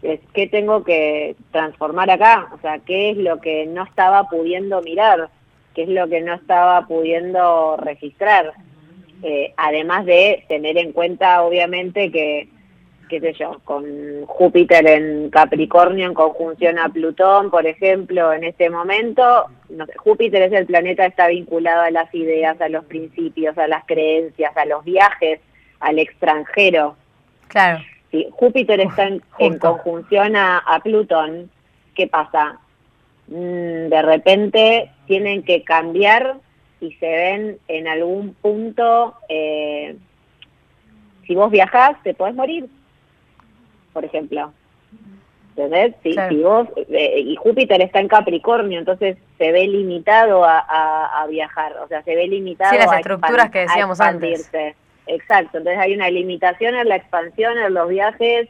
Es 0.00 0.20
qué 0.32 0.46
tengo 0.46 0.84
que 0.84 1.36
transformar 1.52 2.10
acá, 2.10 2.48
o 2.54 2.58
sea, 2.62 2.78
qué 2.78 3.10
es 3.10 3.18
lo 3.18 3.38
que 3.42 3.66
no 3.66 3.84
estaba 3.84 4.26
pudiendo 4.30 4.80
mirar, 4.80 5.28
que 5.74 5.82
es 5.82 5.90
lo 5.90 6.08
que 6.08 6.22
no 6.22 6.32
estaba 6.32 6.86
pudiendo 6.86 7.76
registrar. 7.76 8.54
Eh, 9.22 9.52
además 9.58 10.06
de 10.06 10.46
tener 10.48 10.78
en 10.78 10.92
cuenta, 10.92 11.42
obviamente, 11.42 12.10
que, 12.10 12.48
qué 13.08 13.20
sé 13.20 13.32
yo, 13.32 13.60
con 13.64 14.26
Júpiter 14.26 14.86
en 14.86 15.30
Capricornio 15.30 16.06
en 16.06 16.14
conjunción 16.14 16.78
a 16.78 16.88
Plutón, 16.88 17.50
por 17.50 17.66
ejemplo, 17.66 18.32
en 18.32 18.44
este 18.44 18.70
momento, 18.70 19.46
Júpiter 19.96 20.42
es 20.42 20.52
el 20.52 20.66
planeta 20.66 21.02
que 21.02 21.08
está 21.08 21.28
vinculado 21.28 21.82
a 21.82 21.90
las 21.90 22.14
ideas, 22.14 22.60
a 22.60 22.68
los 22.68 22.84
principios, 22.84 23.56
a 23.58 23.66
las 23.66 23.84
creencias, 23.86 24.56
a 24.56 24.64
los 24.66 24.84
viajes, 24.84 25.40
al 25.80 25.98
extranjero. 25.98 26.96
Claro. 27.48 27.82
Si 28.10 28.26
Júpiter 28.30 28.80
está 28.80 29.08
en, 29.38 29.58
conjunción 29.58 30.36
a, 30.36 30.80
Plutón, 30.82 31.50
¿qué 31.94 32.06
pasa? 32.06 32.58
Mm, 33.26 33.88
de 33.88 34.02
repente 34.02 34.90
tienen 35.06 35.42
que 35.42 35.62
cambiar 35.62 36.36
y 36.80 36.92
se 36.94 37.06
ven 37.06 37.58
en 37.68 37.88
algún 37.88 38.34
punto, 38.34 39.14
eh, 39.28 39.96
si 41.26 41.34
vos 41.34 41.50
viajás, 41.50 42.02
te 42.02 42.14
podés 42.14 42.34
morir, 42.34 42.68
por 43.92 44.04
ejemplo. 44.04 44.52
¿Entendés? 45.56 45.94
Si, 46.02 46.36
vos, 46.42 46.68
eh, 46.88 47.20
y 47.20 47.34
Júpiter 47.34 47.82
está 47.82 47.98
en 47.98 48.06
Capricornio, 48.06 48.78
entonces 48.78 49.16
se 49.38 49.50
ve 49.50 49.66
limitado 49.66 50.44
a, 50.44 51.26
viajar, 51.28 51.76
o 51.82 51.88
sea, 51.88 52.02
se 52.02 52.14
ve 52.14 52.28
limitado 52.28 52.70
sí, 52.70 52.78
las 52.78 52.92
estructuras 52.92 53.50
que 53.50 53.60
decíamos 53.60 54.00
antes. 54.00 54.50
Exacto, 55.08 55.58
entonces 55.58 55.78
hay 55.78 55.94
una 55.94 56.10
limitación 56.10 56.76
en 56.76 56.88
la 56.88 56.96
expansión, 56.96 57.58
en 57.58 57.74
los 57.74 57.88
viajes, 57.88 58.48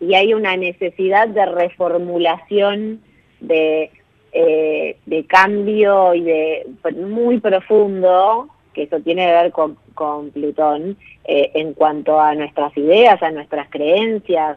y 0.00 0.14
hay 0.14 0.34
una 0.34 0.56
necesidad 0.56 1.28
de 1.28 1.46
reformulación 1.46 3.00
de 3.40 3.90
eh, 4.32 4.96
de 5.06 5.26
cambio 5.26 6.14
y 6.14 6.22
de 6.22 6.66
pues, 6.82 6.96
muy 6.96 7.40
profundo, 7.40 8.48
que 8.72 8.84
eso 8.84 9.00
tiene 9.00 9.26
que 9.26 9.32
ver 9.32 9.50
con, 9.50 9.76
Plutón, 10.30 10.96
eh, 11.24 11.50
en 11.54 11.74
cuanto 11.74 12.20
a 12.20 12.34
nuestras 12.36 12.74
ideas, 12.76 13.20
a 13.24 13.32
nuestras 13.32 13.68
creencias. 13.70 14.56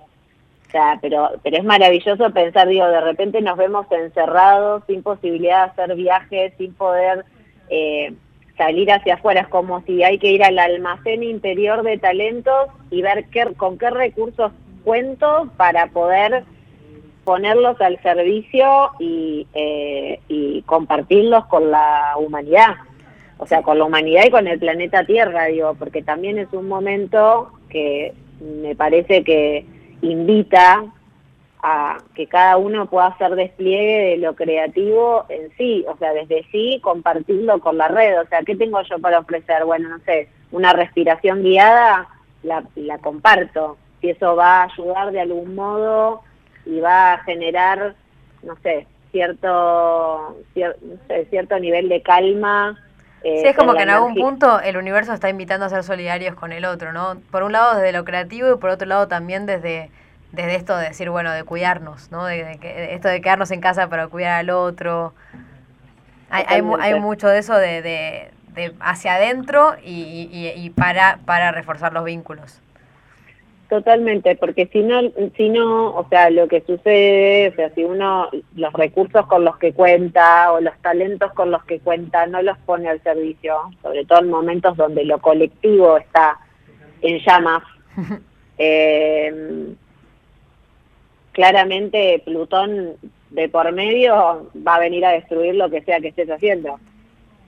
Sea, 0.74 0.98
pero, 1.04 1.30
pero 1.44 1.58
es 1.58 1.64
maravilloso 1.64 2.32
pensar, 2.32 2.68
digo, 2.68 2.88
de 2.88 3.00
repente 3.00 3.40
nos 3.42 3.58
vemos 3.58 3.86
encerrados, 3.92 4.82
sin 4.88 5.04
posibilidad 5.04 5.66
de 5.66 5.84
hacer 5.84 5.96
viajes, 5.96 6.54
sin 6.58 6.74
poder 6.74 7.26
eh, 7.70 8.12
salir 8.58 8.92
hacia 8.92 9.14
afuera. 9.14 9.42
Es 9.42 9.48
como 9.50 9.84
si 9.84 10.02
hay 10.02 10.18
que 10.18 10.32
ir 10.32 10.44
al 10.44 10.58
almacén 10.58 11.22
interior 11.22 11.84
de 11.84 12.00
talentos 12.00 12.70
y 12.90 13.04
ver 13.04 13.26
qué, 13.26 13.54
con 13.56 13.78
qué 13.78 13.92
recursos 13.92 14.52
cuento 14.84 15.48
para 15.58 15.92
poder 15.92 16.44
ponerlos 17.24 17.80
al 17.80 18.02
servicio 18.02 18.94
y, 18.98 19.46
eh, 19.54 20.22
y 20.28 20.64
compartirlos 20.64 21.46
con 21.46 21.70
la 21.70 22.16
humanidad, 22.18 22.78
o 23.38 23.46
sea, 23.46 23.62
con 23.62 23.78
la 23.78 23.86
humanidad 23.86 24.24
y 24.26 24.32
con 24.32 24.48
el 24.48 24.58
planeta 24.58 25.06
Tierra, 25.06 25.46
digo, 25.46 25.76
porque 25.76 26.02
también 26.02 26.40
es 26.40 26.52
un 26.52 26.68
momento 26.68 27.52
que 27.70 28.16
me 28.42 28.76
parece 28.76 29.24
que 29.24 29.72
invita 30.04 30.86
a 31.62 31.98
que 32.14 32.28
cada 32.28 32.58
uno 32.58 32.88
pueda 32.88 33.08
hacer 33.08 33.36
despliegue 33.36 34.10
de 34.10 34.18
lo 34.18 34.36
creativo 34.36 35.26
en 35.30 35.50
sí, 35.58 35.86
o 35.88 35.98
sea, 35.98 36.14
desde 36.14 36.46
sí 36.52 36.80
compartirlo 36.84 37.60
con 37.60 37.78
la 37.78 37.88
red, 37.88 38.20
o 38.20 38.28
sea, 38.28 38.42
¿qué 38.42 38.56
tengo 38.56 38.82
yo 38.82 39.00
para 39.00 39.20
ofrecer? 39.20 39.64
Bueno, 39.64 39.88
no 39.90 40.00
sé, 40.00 40.28
una 40.52 40.74
respiración 40.74 41.42
guiada, 41.42 42.10
la, 42.44 42.98
comparto, 43.00 43.78
si 44.02 44.10
eso 44.10 44.36
va 44.36 44.62
a 44.62 44.64
ayudar 44.66 45.12
de 45.14 45.22
algún 45.22 45.56
modo 45.56 46.22
y 46.66 46.82
va 46.82 47.14
a 47.14 47.24
generar, 47.24 47.96
no 48.44 48.58
sé, 48.62 48.86
cierto, 49.14 50.38
cierto 51.30 51.60
nivel 51.60 51.88
de 51.88 52.02
calma. 52.02 52.78
Eh, 53.24 53.40
sí, 53.42 53.48
es 53.48 53.56
como 53.56 53.74
que 53.74 53.84
en 53.84 53.90
algún 53.90 54.16
punto 54.16 54.60
el 54.60 54.76
universo 54.76 55.14
está 55.14 55.30
invitando 55.30 55.66
a 55.66 55.70
ser 55.70 55.84
solidarios 55.84 56.36
con 56.36 56.52
el 56.52 56.66
otro, 56.66 56.92
¿no? 56.92 57.22
Por 57.32 57.44
un 57.44 57.54
lado 57.54 57.76
desde 57.76 57.94
lo 57.94 58.04
creativo 58.04 58.52
y 58.54 58.58
por 58.58 58.70
otro 58.70 58.86
lado 58.88 59.08
también 59.08 59.46
desde, 59.46 59.90
desde 60.34 60.56
esto 60.56 60.78
de 60.78 60.90
decir, 60.90 61.10
bueno, 61.10 61.32
de 61.32 61.44
cuidarnos, 61.46 62.12
¿no? 62.12 62.26
De, 62.26 62.60
esto 62.92 63.08
de 63.08 63.22
quedarnos 63.22 63.52
en 63.52 63.62
casa 63.62 63.88
para 63.88 64.08
cuidar 64.08 64.40
al 64.40 64.50
otro. 64.50 65.14
Hay, 66.30 66.46
hay, 66.48 66.64
hay, 66.82 67.00
mucho 67.00 67.28
de 67.28 67.38
eso 67.38 67.56
de, 67.56 67.82
de, 67.82 68.32
de 68.56 68.76
hacia 68.80 69.16
adentro 69.16 69.76
y, 69.82 70.28
y, 70.32 70.50
y 70.56 70.70
para, 70.72 71.20
para 71.26 71.52
reforzar 71.52 71.94
los 71.94 72.04
vínculos. 72.04 72.63
Totalmente, 73.74 74.36
porque 74.36 74.68
si 74.72 74.84
no, 74.84 75.02
si 75.36 75.50
no, 75.50 75.96
o 75.96 76.08
sea, 76.08 76.30
lo 76.30 76.48
que 76.48 76.62
sucede, 76.62 77.50
o 77.50 77.56
sea, 77.56 77.74
si 77.74 77.84
uno 77.84 78.30
los 78.56 78.72
recursos 78.74 79.26
con 79.26 79.44
los 79.44 79.58
que 79.58 79.74
cuenta 79.74 80.52
o 80.52 80.62
los 80.62 80.78
talentos 80.84 81.34
con 81.34 81.50
los 81.50 81.64
que 81.64 81.80
cuenta 81.80 82.28
no 82.28 82.44
los 82.44 82.56
pone 82.60 82.88
al 82.88 83.02
servicio, 83.02 83.56
sobre 83.82 84.06
todo 84.06 84.20
en 84.20 84.30
momentos 84.30 84.78
donde 84.78 85.04
lo 85.06 85.18
colectivo 85.18 85.98
está 85.98 86.38
en 87.02 87.18
llamas, 87.18 87.64
eh, 88.60 89.74
claramente 91.32 92.22
Plutón 92.24 92.98
de 93.32 93.50
por 93.50 93.72
medio 93.72 94.52
va 94.56 94.76
a 94.76 94.82
venir 94.82 95.04
a 95.04 95.14
destruir 95.14 95.56
lo 95.56 95.72
que 95.72 95.82
sea 95.82 96.00
que 96.00 96.10
estés 96.10 96.30
haciendo. 96.30 96.80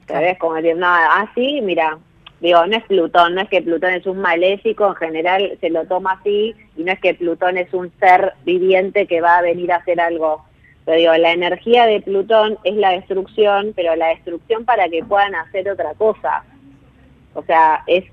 ¿Sabes? 0.08 0.36
Como 0.40 0.54
decir, 0.54 0.76
no, 0.76 0.88
ah, 0.88 1.30
sí, 1.36 1.60
mira, 1.62 1.96
Digo, 2.40 2.66
no 2.66 2.76
es 2.76 2.84
Plutón, 2.84 3.34
no 3.34 3.40
es 3.40 3.48
que 3.48 3.62
Plutón 3.62 3.94
es 3.94 4.06
un 4.06 4.18
maléfico, 4.18 4.88
en 4.88 4.94
general 4.96 5.58
se 5.60 5.70
lo 5.70 5.86
toma 5.86 6.18
así, 6.20 6.54
y 6.76 6.84
no 6.84 6.92
es 6.92 7.00
que 7.00 7.14
Plutón 7.14 7.56
es 7.56 7.72
un 7.72 7.90
ser 7.98 8.34
viviente 8.44 9.06
que 9.06 9.22
va 9.22 9.38
a 9.38 9.42
venir 9.42 9.72
a 9.72 9.76
hacer 9.76 10.00
algo. 10.00 10.44
Pero 10.84 10.98
digo, 10.98 11.14
la 11.16 11.32
energía 11.32 11.86
de 11.86 12.00
Plutón 12.00 12.58
es 12.62 12.76
la 12.76 12.90
destrucción, 12.90 13.72
pero 13.74 13.96
la 13.96 14.08
destrucción 14.08 14.64
para 14.64 14.88
que 14.88 15.02
puedan 15.02 15.34
hacer 15.34 15.68
otra 15.70 15.94
cosa. 15.94 16.44
O 17.34 17.42
sea, 17.42 17.82
es 17.86 18.04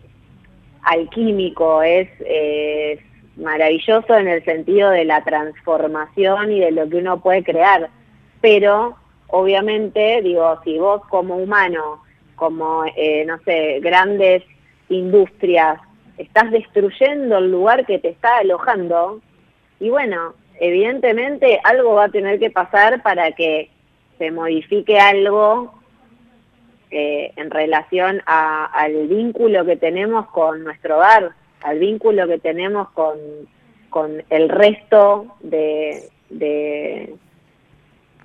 alquímico, 0.83 1.83
es, 1.83 2.09
es 2.25 2.99
maravilloso 3.35 4.15
en 4.17 4.27
el 4.27 4.43
sentido 4.45 4.89
de 4.89 5.05
la 5.05 5.23
transformación 5.23 6.51
y 6.51 6.59
de 6.61 6.71
lo 6.71 6.89
que 6.89 6.97
uno 6.97 7.21
puede 7.21 7.43
crear. 7.43 7.89
Pero, 8.41 8.95
obviamente, 9.27 10.21
digo, 10.21 10.59
si 10.63 10.79
vos 10.79 11.01
como 11.09 11.35
humano 11.35 12.01
como, 12.35 12.83
eh, 12.95 13.23
no 13.25 13.39
sé, 13.39 13.79
grandes 13.79 14.43
industrias, 14.89 15.79
estás 16.17 16.51
destruyendo 16.51 17.37
el 17.37 17.51
lugar 17.51 17.85
que 17.85 17.99
te 17.99 18.09
está 18.09 18.37
alojando 18.37 19.21
y 19.79 19.89
bueno, 19.89 20.33
evidentemente 20.59 21.59
algo 21.63 21.95
va 21.95 22.05
a 22.05 22.09
tener 22.09 22.39
que 22.39 22.49
pasar 22.49 23.01
para 23.01 23.31
que 23.31 23.69
se 24.17 24.31
modifique 24.31 24.99
algo 24.99 25.73
eh, 26.91 27.31
en 27.35 27.49
relación 27.49 28.21
al 28.25 29.07
vínculo 29.07 29.65
que 29.65 29.77
tenemos 29.77 30.27
con 30.27 30.63
nuestro 30.63 30.97
hogar, 30.97 31.31
al 31.63 31.79
vínculo 31.79 32.27
que 32.27 32.37
tenemos 32.37 32.89
con, 32.91 33.17
con 33.89 34.23
el 34.29 34.49
resto 34.49 35.35
de, 35.41 36.09
de, 36.29 37.15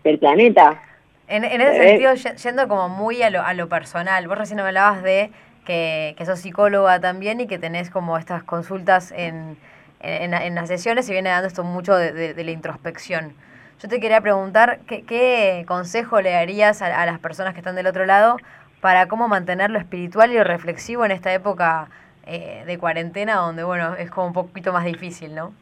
del 0.05 0.19
planeta. 0.19 0.83
En, 1.29 1.45
ese 1.45 1.77
sentido, 1.77 2.15
yendo 2.15 2.69
como 2.69 2.89
muy 2.89 3.23
a 3.23 3.29
lo, 3.29 3.43
a 3.43 3.53
lo 3.53 3.69
personal, 3.69 4.27
vos 4.27 4.39
recién 4.39 4.57
me 4.57 4.63
hablabas 4.63 5.03
de 5.03 5.31
que, 5.67 6.15
que 6.17 6.25
sos 6.25 6.39
psicóloga 6.39 7.01
también 7.01 7.41
y 7.41 7.47
que 7.47 7.59
tenés 7.59 7.91
como 7.91 8.17
estas 8.17 8.43
consultas 8.43 9.13
en, 9.13 9.59
en, 10.01 10.55
las 10.55 10.69
sesiones 10.69 11.09
y 11.09 11.13
viene 11.13 11.31
dando 11.31 11.49
esto 11.49 11.65
mucho 11.65 11.95
de, 11.97 12.35
la 12.43 12.51
introspección. 12.51 13.35
Yo 13.83 13.89
te 13.89 14.01
quería 14.01 14.21
preguntar, 14.21 14.81
¿qué, 14.87 15.05
qué 15.05 15.65
consejo 15.69 16.21
le 16.21 16.31
darías 16.31 16.83
a, 16.83 17.07
las 17.07 17.19
personas 17.19 17.55
que 17.55 17.61
están 17.61 17.77
del 17.77 17.87
otro 17.87 18.07
lado 18.07 18.37
para 18.81 19.07
cómo 19.07 19.29
mantener 19.29 19.71
lo 19.71 19.79
espiritual 19.79 20.33
y 20.33 20.37
lo 20.37 20.45
reflexivo 20.45 21.05
en 21.05 21.11
esta 21.11 21.33
época 21.33 21.89
eh, 22.27 22.65
de 22.67 22.79
cuarentena 22.79 23.37
donde, 23.37 23.65
bueno, 23.65 23.95
es 23.97 24.11
como 24.11 24.29
un 24.29 24.33
poquito 24.33 24.73
más 24.73 24.85
difícil, 24.85 25.35
¿no? 25.35 25.53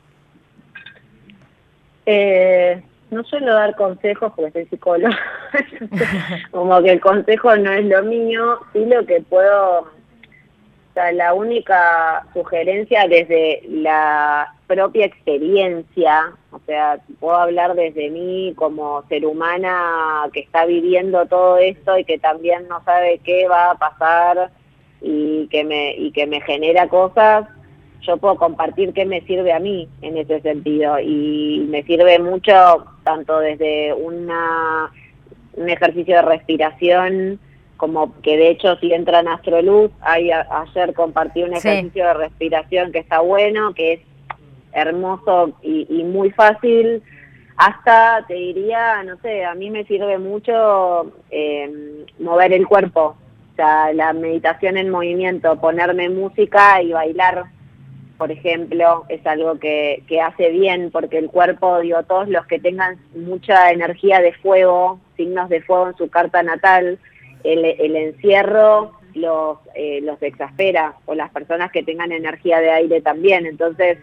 Eh, 2.04 2.82
no 3.10 3.24
suelo 3.24 3.52
dar 3.54 3.76
consejos 3.76 4.32
porque 4.34 4.52
soy 4.52 4.66
psicóloga, 4.66 5.18
como 6.50 6.82
que 6.82 6.92
el 6.92 7.00
consejo 7.00 7.56
no 7.56 7.72
es 7.72 7.84
lo 7.84 8.02
mío, 8.02 8.58
sí 8.72 8.84
lo 8.84 9.04
que 9.06 9.20
puedo, 9.20 9.80
o 9.80 9.88
sea, 10.94 11.12
la 11.12 11.34
única 11.34 12.26
sugerencia 12.32 13.06
desde 13.06 13.62
la 13.68 14.52
propia 14.66 15.06
experiencia, 15.06 16.32
o 16.50 16.58
sea, 16.66 16.98
puedo 17.20 17.36
hablar 17.36 17.74
desde 17.74 18.10
mí 18.10 18.52
como 18.56 19.02
ser 19.08 19.24
humana 19.24 20.28
que 20.32 20.40
está 20.40 20.64
viviendo 20.66 21.26
todo 21.26 21.58
esto 21.58 21.96
y 21.98 22.04
que 22.04 22.18
también 22.18 22.66
no 22.68 22.82
sabe 22.84 23.20
qué 23.22 23.46
va 23.46 23.70
a 23.70 23.78
pasar 23.78 24.50
y 25.00 25.46
que 25.48 25.62
me, 25.62 25.94
y 25.94 26.10
que 26.10 26.26
me 26.26 26.40
genera 26.40 26.88
cosas, 26.88 27.46
yo 28.06 28.16
puedo 28.16 28.36
compartir 28.36 28.92
qué 28.92 29.04
me 29.04 29.20
sirve 29.22 29.52
a 29.52 29.58
mí 29.58 29.88
en 30.02 30.16
ese 30.16 30.40
sentido. 30.40 30.98
Y 31.00 31.66
me 31.68 31.82
sirve 31.82 32.18
mucho 32.18 32.52
tanto 33.06 33.38
desde 33.38 33.94
una, 33.94 34.90
un 35.54 35.68
ejercicio 35.70 36.16
de 36.16 36.22
respiración 36.22 37.38
como 37.76 38.20
que 38.20 38.36
de 38.36 38.50
hecho 38.50 38.76
si 38.76 38.92
entra 38.92 39.20
en 39.20 39.28
Astroluz, 39.28 39.92
hay, 40.00 40.30
ayer 40.32 40.92
compartí 40.92 41.44
un 41.44 41.54
ejercicio 41.54 42.04
de 42.04 42.14
respiración 42.14 42.90
que 42.90 42.98
está 42.98 43.20
bueno, 43.20 43.74
que 43.74 43.92
es 43.92 44.00
hermoso 44.72 45.56
y, 45.62 46.02
muy 46.04 46.32
fácil, 46.32 47.02
hasta, 47.56 48.24
te 48.26 48.34
diría, 48.34 49.02
no 49.04 49.16
sé, 49.18 49.44
a 49.44 49.54
mí 49.54 49.70
me 49.70 49.84
sirve 49.84 50.18
mucho 50.18 51.12
eh, 51.30 52.04
mover 52.18 52.52
el 52.52 52.66
cuerpo, 52.66 53.16
o 53.52 53.56
sea, 53.56 53.92
la 53.92 54.12
meditación 54.12 54.76
en 54.78 54.90
movimiento, 54.90 55.60
ponerme 55.60 56.08
música 56.08 56.82
y 56.82 56.92
bailar, 56.92 57.44
por 58.18 58.32
ejemplo, 58.32 59.04
es 59.08 59.26
algo 59.26 59.58
que, 59.58 60.02
que 60.08 60.20
hace 60.20 60.50
bien, 60.50 60.90
porque 60.90 61.18
el 61.18 61.28
cuerpo, 61.28 61.80
digo, 61.80 62.02
todos 62.04 62.28
los 62.28 62.46
que 62.46 62.58
tengan 62.58 62.98
mucha 63.14 63.70
energía 63.70 64.20
de 64.20 64.32
fuego, 64.32 65.00
signos 65.16 65.48
de 65.48 65.62
fuego 65.62 65.88
en 65.88 65.96
su 65.96 66.08
carta 66.08 66.42
natal, 66.42 66.98
el, 67.44 67.64
el 67.64 67.96
encierro 67.96 68.92
los, 69.14 69.58
eh, 69.74 70.00
los 70.02 70.22
exaspera, 70.22 70.94
o 71.06 71.14
las 71.14 71.30
personas 71.30 71.70
que 71.70 71.82
tengan 71.82 72.12
energía 72.12 72.60
de 72.60 72.70
aire 72.70 73.00
también, 73.00 73.46
entonces 73.46 73.98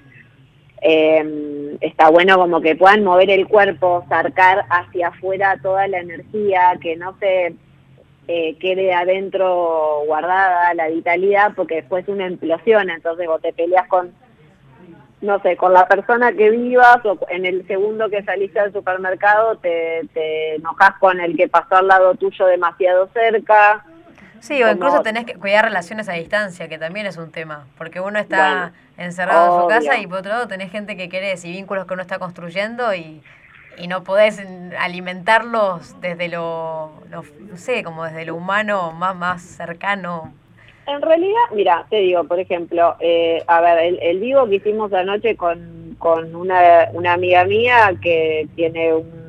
eh, 0.81 1.77
está 1.81 2.09
bueno 2.09 2.37
como 2.37 2.61
que 2.61 2.75
puedan 2.75 3.03
mover 3.03 3.29
el 3.29 3.47
cuerpo, 3.47 4.05
sacar 4.09 4.65
hacia 4.69 5.09
afuera 5.09 5.57
toda 5.61 5.87
la 5.87 5.99
energía, 5.99 6.77
que 6.81 6.95
no 6.95 7.15
se 7.19 7.53
eh, 8.27 8.55
quede 8.59 8.93
adentro 8.93 10.03
guardada 10.05 10.73
la 10.73 10.87
vitalidad, 10.87 11.53
porque 11.55 11.75
después 11.75 12.07
una 12.07 12.27
implosión, 12.27 12.89
entonces 12.89 13.27
vos 13.27 13.41
te 13.41 13.53
peleas 13.53 13.87
con, 13.87 14.13
no 15.21 15.41
sé, 15.41 15.57
con 15.57 15.73
la 15.73 15.87
persona 15.87 16.31
que 16.31 16.49
vivas, 16.49 17.05
o 17.05 17.17
en 17.29 17.45
el 17.45 17.67
segundo 17.67 18.09
que 18.09 18.23
saliste 18.23 18.59
al 18.59 18.73
supermercado 18.73 19.57
te, 19.57 20.07
te 20.13 20.55
enojas 20.55 20.93
con 20.99 21.19
el 21.19 21.35
que 21.35 21.47
pasó 21.47 21.77
al 21.77 21.87
lado 21.87 22.15
tuyo 22.15 22.45
demasiado 22.45 23.09
cerca, 23.13 23.85
Sí, 24.39 24.61
o 24.61 24.69
incluso 24.69 25.01
tenés 25.03 25.23
que 25.23 25.35
cuidar 25.35 25.63
relaciones 25.63 26.09
a 26.09 26.13
distancia, 26.13 26.67
que 26.67 26.77
también 26.77 27.05
es 27.05 27.15
un 27.15 27.31
tema, 27.31 27.65
porque 27.77 28.01
uno 28.01 28.19
está 28.19 28.73
encerrado 28.97 29.55
en 29.55 29.61
su 29.61 29.67
casa 29.69 29.97
y 29.99 30.05
por 30.05 30.17
otro 30.17 30.33
lado 30.33 30.49
tenés 30.49 30.69
gente 30.69 30.97
que 30.97 31.07
querés 31.07 31.45
y 31.45 31.51
vínculos 31.51 31.87
que 31.87 31.93
uno 31.93 32.01
está 32.01 32.19
construyendo 32.19 32.93
y, 32.93 33.23
y 33.77 33.87
no 33.87 34.03
podés 34.03 34.41
alimentarlos 34.79 35.99
desde 36.01 36.27
lo, 36.29 36.91
no 37.09 37.23
sé, 37.55 37.83
como 37.83 38.03
desde 38.05 38.25
lo 38.25 38.35
humano 38.35 38.91
más, 38.91 39.15
más 39.15 39.41
cercano. 39.41 40.33
En 40.85 41.01
realidad, 41.01 41.41
mira, 41.53 41.85
te 41.89 41.97
digo, 41.97 42.23
por 42.25 42.39
ejemplo, 42.39 42.95
eh, 42.99 43.41
a 43.47 43.61
ver, 43.61 43.97
el, 44.01 44.19
vivo 44.19 44.47
que 44.47 44.55
hicimos 44.55 44.91
anoche 44.93 45.35
con, 45.37 45.95
con 45.97 46.35
una, 46.35 46.89
una 46.91 47.13
amiga 47.13 47.45
mía 47.45 47.93
que 48.01 48.47
tiene 48.55 48.93
un 48.93 49.23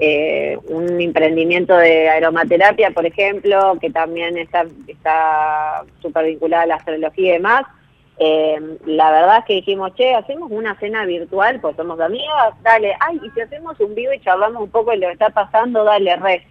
eh, 0.00 0.58
un 0.68 1.00
emprendimiento 1.00 1.76
de 1.76 2.08
aromaterapia, 2.08 2.90
por 2.90 3.06
ejemplo, 3.06 3.78
que 3.80 3.90
también 3.90 4.36
está 4.36 4.66
está 4.88 5.84
súper 6.02 6.26
vinculada 6.26 6.64
a 6.64 6.66
la 6.66 6.74
astrología 6.76 7.28
y 7.28 7.32
demás. 7.34 7.64
Eh, 8.18 8.78
la 8.86 9.10
verdad 9.10 9.38
es 9.38 9.44
que 9.44 9.54
dijimos, 9.54 9.92
che, 9.94 10.14
hacemos 10.14 10.50
una 10.52 10.78
cena 10.78 11.04
virtual, 11.04 11.60
pues 11.60 11.74
somos 11.76 11.98
amigas, 11.98 12.54
dale, 12.62 12.94
ay, 13.00 13.20
y 13.24 13.30
si 13.30 13.40
hacemos 13.40 13.78
un 13.80 13.94
vivo 13.94 14.12
y 14.12 14.20
charlamos 14.20 14.62
un 14.62 14.70
poco 14.70 14.92
de 14.92 14.98
lo 14.98 15.06
que 15.08 15.14
está 15.14 15.30
pasando, 15.30 15.82
dale, 15.82 16.14
re. 16.16 16.46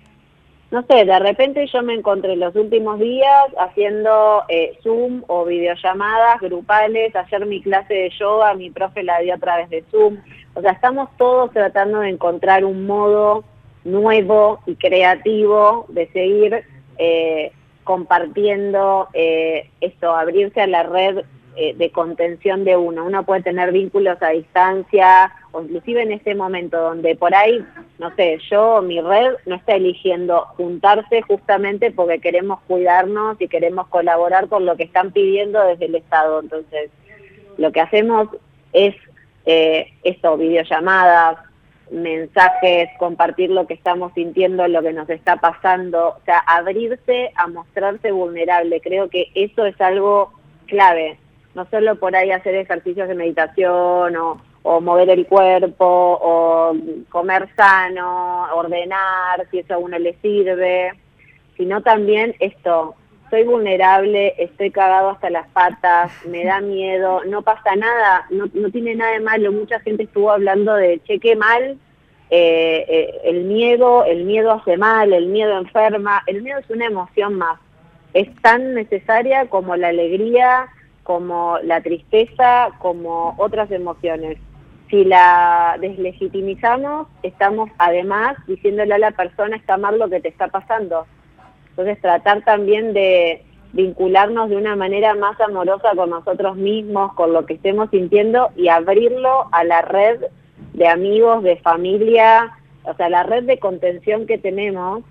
No 0.71 0.83
sé, 0.89 1.05
de 1.05 1.19
repente 1.19 1.65
yo 1.67 1.83
me 1.83 1.93
encontré 1.93 2.35
los 2.35 2.55
últimos 2.55 2.99
días 2.99 3.45
haciendo 3.59 4.43
eh, 4.49 4.77
Zoom 4.81 5.23
o 5.27 5.45
videollamadas 5.45 6.41
grupales, 6.41 7.15
ayer 7.15 7.45
mi 7.45 7.61
clase 7.61 7.93
de 7.93 8.09
yoga, 8.19 8.55
mi 8.55 8.71
profe 8.71 9.03
la 9.03 9.19
dio 9.19 9.35
a 9.35 9.37
través 9.37 9.69
de 9.69 9.83
Zoom, 9.91 10.17
o 10.55 10.61
sea, 10.61 10.71
estamos 10.71 11.09
todos 11.17 11.51
tratando 11.51 11.99
de 11.99 12.09
encontrar 12.09 12.65
un 12.65 12.87
modo 12.87 13.43
nuevo 13.85 14.59
y 14.65 14.75
creativo 14.75 15.85
de 15.89 16.07
seguir 16.11 16.63
eh, 16.97 17.51
compartiendo 17.83 19.09
esto, 19.13 20.15
abrirse 20.15 20.61
a 20.61 20.67
la 20.67 20.83
red 20.83 21.23
eh, 21.55 21.75
de 21.75 21.91
contención 21.91 22.63
de 22.63 22.75
uno. 22.75 23.05
Uno 23.05 23.23
puede 23.23 23.43
tener 23.43 23.71
vínculos 23.71 24.17
a 24.21 24.29
distancia 24.29 25.31
o 25.51 25.61
inclusive 25.61 26.01
en 26.01 26.11
este 26.11 26.33
momento 26.33 26.77
donde 26.77 27.15
por 27.15 27.35
ahí, 27.35 27.63
no 27.99 28.13
sé, 28.15 28.39
yo, 28.49 28.81
mi 28.81 28.99
red 28.99 29.35
no 29.45 29.55
está 29.55 29.75
eligiendo 29.75 30.47
juntarse 30.57 31.21
justamente 31.21 31.91
porque 31.91 32.19
queremos 32.19 32.59
cuidarnos 32.67 33.39
y 33.39 33.47
queremos 33.47 33.87
colaborar 33.87 34.47
con 34.47 34.65
lo 34.65 34.75
que 34.75 34.83
están 34.83 35.11
pidiendo 35.11 35.63
desde 35.63 35.85
el 35.85 35.95
Estado. 35.95 36.39
Entonces, 36.39 36.89
lo 37.57 37.71
que 37.71 37.81
hacemos 37.81 38.29
es 38.71 38.95
eh, 39.45 39.93
esto, 40.03 40.37
videollamadas, 40.37 41.37
mensajes, 41.91 42.89
compartir 42.97 43.51
lo 43.51 43.67
que 43.67 43.75
estamos 43.75 44.11
sintiendo, 44.13 44.67
lo 44.67 44.81
que 44.81 44.93
nos 44.93 45.09
está 45.09 45.35
pasando, 45.35 46.09
o 46.09 46.21
sea, 46.25 46.39
abrirse 46.39 47.31
a 47.35 47.47
mostrarse 47.47 48.11
vulnerable. 48.11 48.81
Creo 48.81 49.09
que 49.09 49.27
eso 49.35 49.65
es 49.65 49.79
algo 49.79 50.33
clave, 50.65 51.19
no 51.55 51.67
solo 51.69 51.95
por 51.95 52.15
ahí 52.15 52.31
hacer 52.31 52.55
ejercicios 52.55 53.07
de 53.07 53.15
meditación 53.15 54.15
o, 54.15 54.41
mover 54.81 55.09
el 55.09 55.27
cuerpo 55.27 55.85
o 55.85 56.73
comer 57.09 57.49
sano, 57.55 58.47
ordenar, 58.55 59.45
si 59.51 59.59
eso 59.59 59.73
a 59.73 59.77
uno 59.77 59.99
le 59.99 60.15
sirve, 60.21 60.93
sino 61.57 61.81
también 61.81 62.33
esto, 62.39 62.95
soy 63.29 63.43
vulnerable, 63.43 64.33
estoy 64.37 64.71
cagado 64.71 65.09
hasta 65.09 65.29
las 65.29 65.47
patas, 65.49 66.11
me 66.25 66.45
da 66.45 66.61
miedo, 66.61 67.25
no 67.25 67.41
pasa 67.41 67.75
nada, 67.75 68.25
no, 68.29 68.45
no 68.53 68.69
tiene 68.69 68.95
nada 68.95 69.11
de 69.11 69.19
malo. 69.19 69.51
Mucha 69.51 69.79
gente 69.81 70.03
estuvo 70.03 70.31
hablando 70.31 70.75
de, 70.75 71.01
cheque 71.03 71.35
mal, 71.35 71.77
eh, 72.29 72.85
eh, 72.87 73.21
el 73.25 73.43
miedo, 73.43 74.05
el 74.05 74.23
miedo 74.23 74.51
hace 74.51 74.77
mal, 74.77 75.13
el 75.13 75.27
miedo 75.27 75.57
enferma, 75.57 76.23
el 76.27 76.41
miedo 76.41 76.59
es 76.59 76.69
una 76.69 76.85
emoción 76.85 77.35
más. 77.35 77.59
Es 78.13 78.27
tan 78.41 78.73
necesaria 78.73 79.47
como 79.49 79.75
la 79.75 79.89
alegría, 79.89 80.67
como 81.03 81.57
la 81.63 81.81
tristeza, 81.81 82.69
como 82.79 83.35
otras 83.37 83.69
emociones. 83.71 84.37
Si 84.89 85.03
la 85.03 85.77
deslegitimizamos, 85.79 87.07
estamos 87.23 87.69
además 87.77 88.37
diciéndole 88.47 88.93
a 88.93 88.99
la 88.99 89.11
persona 89.11 89.55
está 89.55 89.77
mal 89.77 89.99
lo 89.99 90.09
que 90.09 90.21
te 90.21 90.29
está 90.29 90.47
pasando 90.47 91.05
entonces 91.73 91.99
tratar 92.01 92.43
también 92.43 92.93
de 92.93 93.43
vincularnos 93.71 94.49
de 94.49 94.57
una 94.57 94.75
manera 94.75 95.15
más 95.15 95.39
amorosa 95.41 95.95
con 95.95 96.11
nosotros 96.11 96.55
mismos, 96.55 97.13
con 97.13 97.33
lo 97.33 97.47
que 97.47 97.55
estemos 97.55 97.89
sintiendo 97.89 98.51
y 98.55 98.67
abrirlo 98.67 99.47
a 99.51 99.63
la 99.63 99.81
red 99.81 100.21
de 100.73 100.87
amigos, 100.87 101.41
de 101.41 101.57
familia, 101.57 102.55
o 102.83 102.93
sea, 102.93 103.09
la 103.09 103.23
red 103.23 103.45
de 103.45 103.57
contención 103.57 104.27
que 104.27 104.37
tenemos, 104.37 105.03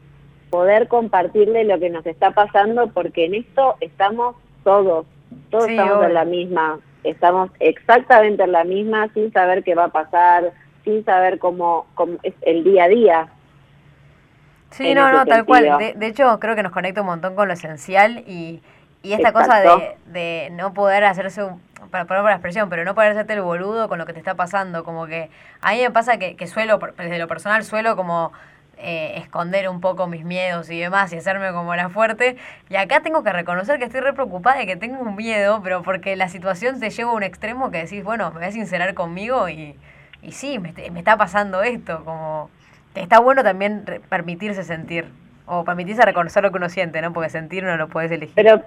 poder 0.51 0.87
compartirle 0.87 1.65
lo 1.65 1.81
que 1.81 1.91
nos 1.91 2.07
está 2.07 2.31
pasando, 2.31 2.87
porque 2.89 3.25
en 3.25 3.35
esto 3.35 3.75
estamos 3.81 4.37
todos, 4.63 5.07
todos 5.51 5.69
estamos 5.69 6.05
en 6.05 6.15
la 6.15 6.25
misma, 6.25 6.79
estamos 7.05 7.51
exactamente 7.61 8.43
en 8.43 8.53
la 8.53 8.65
misma, 8.65 9.09
sin 9.15 9.33
saber 9.33 9.63
qué 9.65 9.75
va 9.75 9.85
a 9.85 9.89
pasar, 9.89 10.53
sin 10.85 11.05
saber 11.05 11.39
cómo, 11.39 11.87
cómo 11.95 12.19
es 12.23 12.35
el 12.43 12.65
día 12.65 12.85
a 12.85 12.89
día. 12.89 13.29
Sí, 14.71 14.95
no, 14.95 15.13
no, 15.13 15.27
tal 15.27 15.45
cual. 15.45 15.77
De, 15.79 16.07
hecho, 16.07 16.39
creo 16.41 16.57
que 16.57 16.63
nos 16.63 16.73
conecta 16.73 17.03
un 17.03 17.07
montón 17.07 17.35
con 17.35 17.47
lo 17.47 17.55
esencial 17.55 18.25
y, 18.27 18.63
y 19.03 19.13
esta 19.13 19.33
cosa 19.33 19.61
de, 19.61 19.97
de, 20.07 20.49
no 20.53 20.73
poder 20.73 21.05
hacerse, 21.05 21.45
un, 21.45 21.61
para 21.91 22.07
poner 22.07 22.23
la 22.25 22.33
expresión, 22.33 22.71
pero 22.71 22.85
no 22.85 22.95
poder 22.95 23.13
hacerte 23.13 23.35
el 23.35 23.43
boludo 23.43 23.89
con 23.89 23.99
lo 23.99 24.07
que 24.07 24.15
te 24.15 24.19
está 24.19 24.35
pasando. 24.35 24.83
Como 24.83 25.07
que 25.07 25.29
a 25.61 25.73
mí 25.73 25.83
me 25.83 25.91
pasa 25.91 26.17
que, 26.17 26.37
que 26.37 26.47
suelo, 26.47 26.79
desde 26.97 27.19
lo 27.19 27.29
personal, 27.29 27.65
suelo 27.65 27.97
como 27.97 28.33
eh, 28.83 29.15
esconder 29.19 29.69
un 29.69 29.81
poco 29.81 30.07
mis 30.09 30.25
miedos 30.25 30.69
y 30.71 30.79
demás 30.79 31.13
y 31.13 31.17
hacerme 31.17 31.53
como 31.53 31.75
la 31.77 31.89
fuerte. 31.89 32.37
Y 32.69 32.77
acá 32.77 33.01
tengo 33.01 33.23
que 33.23 33.33
reconocer 33.33 33.79
que 33.79 33.85
estoy 33.85 34.01
re 34.01 34.13
preocupada 34.13 34.63
y 34.63 34.67
que 34.67 34.77
tengo 34.77 35.01
un 35.01 35.15
miedo, 35.15 35.61
pero 35.63 35.83
porque 35.83 36.17
la 36.17 36.29
situación 36.29 36.81
te 36.81 36.91
lleva 36.91 37.13
a 37.13 37.15
un 37.15 37.23
extremo 37.23 37.71
que 37.71 37.79
decís, 37.79 38.03
bueno, 38.03 38.31
me 38.33 38.41
voy 38.41 38.49
a 38.49 38.53
sincerar 38.53 38.95
conmigo 38.95 39.49
y, 39.49 39.77
y 40.21 40.33
sí, 40.33 40.59
me, 40.59 40.73
me 40.91 40.99
está 40.99 41.17
pasando 41.17 41.63
esto, 41.63 42.05
como 42.05 42.51
está 42.95 43.21
bueno 43.21 43.43
también 43.43 43.85
permitirse 44.09 44.65
sentir 44.65 45.07
o 45.47 45.65
permitirse 45.65 46.03
reconocer 46.03 46.43
lo 46.43 46.51
que 46.51 46.59
uno 46.59 46.69
siente, 46.69 47.01
¿no? 47.03 47.13
Porque 47.13 47.31
sentir 47.31 47.65
no 47.65 47.77
lo 47.77 47.89
puedes 47.89 48.11
elegir. 48.11 48.63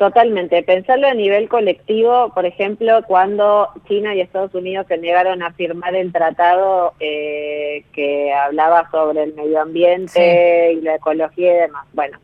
Totalmente, 0.00 0.62
pensarlo 0.62 1.08
a 1.08 1.12
nivel 1.12 1.46
colectivo, 1.46 2.32
por 2.32 2.46
ejemplo, 2.46 3.02
cuando 3.06 3.68
China 3.86 4.14
y 4.14 4.22
Estados 4.22 4.54
Unidos 4.54 4.86
se 4.88 4.96
negaron 4.96 5.42
a 5.42 5.52
firmar 5.52 5.94
el 5.94 6.10
tratado 6.10 6.94
eh, 7.00 7.84
que 7.92 8.32
hablaba 8.32 8.90
sobre 8.90 9.24
el 9.24 9.34
medio 9.34 9.60
ambiente 9.60 10.72
y 10.72 10.80
la 10.80 10.94
ecología 10.94 11.52
y 11.52 11.60
demás. 11.60 11.86
Bueno, 11.92 12.18